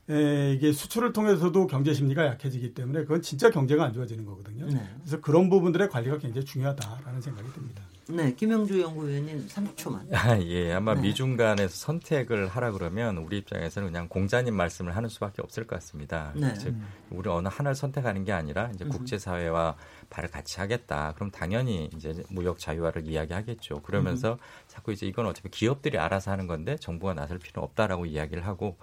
[0.10, 4.66] 에, 이게 수출을 통해서도 경제 심리가 약해지기 때문에 그건 진짜 경제가 안 좋아지는 거거든요.
[4.68, 4.90] 네.
[5.02, 7.84] 그래서 그런 부분들의 관리가 굉장히 중요하다라는 생각이 듭니다.
[8.10, 10.14] 네, 김영주 연구위원님 3초만.
[10.14, 10.72] 아, 예.
[10.72, 11.02] 아마 네.
[11.02, 16.32] 미중 간에서 선택을 하라 그러면 우리 입장에서는 그냥 공자님 말씀을 하는 수밖에 없을 것 같습니다.
[16.34, 16.54] 네.
[16.54, 16.74] 즉,
[17.10, 19.76] 우리 어느 하나를 선택하는 게 아니라 이제 국제 사회와
[20.10, 21.14] 발을 같이 하겠다.
[21.16, 23.82] 그럼 당연히 이제 무역 자유화를 이야기하겠죠.
[23.82, 24.38] 그러면서
[24.68, 28.78] 자꾸 이제 이건 어차피 기업들이 알아서 하는 건데 정부가 나설 필요는 없다라고 이야기를 하고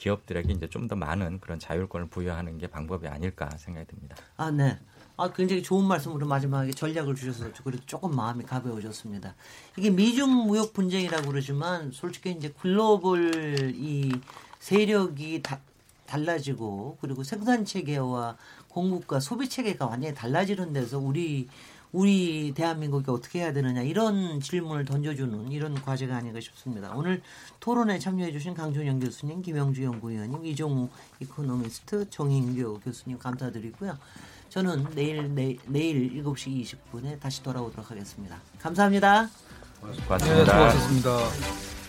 [0.00, 4.16] 기업들에게 이제 좀 더 많은 그런 자율권을 부여하는 게 방법이 아닐까 생각이 듭니다.
[4.36, 4.76] 아, 네.
[5.16, 9.34] 아, 굉장히 좋은 말씀으로 마지막에 전략을 주셔서 그래도 조금 마음이 가벼워졌습니다.
[9.76, 14.10] 이게 미중 무역 분쟁이라고 그러지만 솔직히 이제 글로벌 이
[14.58, 15.60] 세력이 다,
[16.06, 18.36] 달라지고 그리고 생산 체계와
[18.68, 21.48] 공급과 소비 체계가 완전히 달라지는 데서 우리
[21.92, 26.92] 우리 대한민국이 어떻게 해야 되느냐 이런 질문을 던져주는 이런 과제가 아닌가 싶습니다.
[26.94, 27.20] 오늘
[27.58, 30.88] 토론에 참여해주신 강준영 교수님, 김영주 연구위원님, 이종우
[31.20, 33.98] 이코노미스트, 정인교 교수님 감사드리고요.
[34.50, 38.40] 저는 내일 내, 내일 7시 20분에 다시 돌아오도록 하겠습니다.
[38.60, 39.22] 감사합니다.
[39.24, 40.44] 네, 고맙습니다.
[40.44, 41.79] 수고하셨습니다.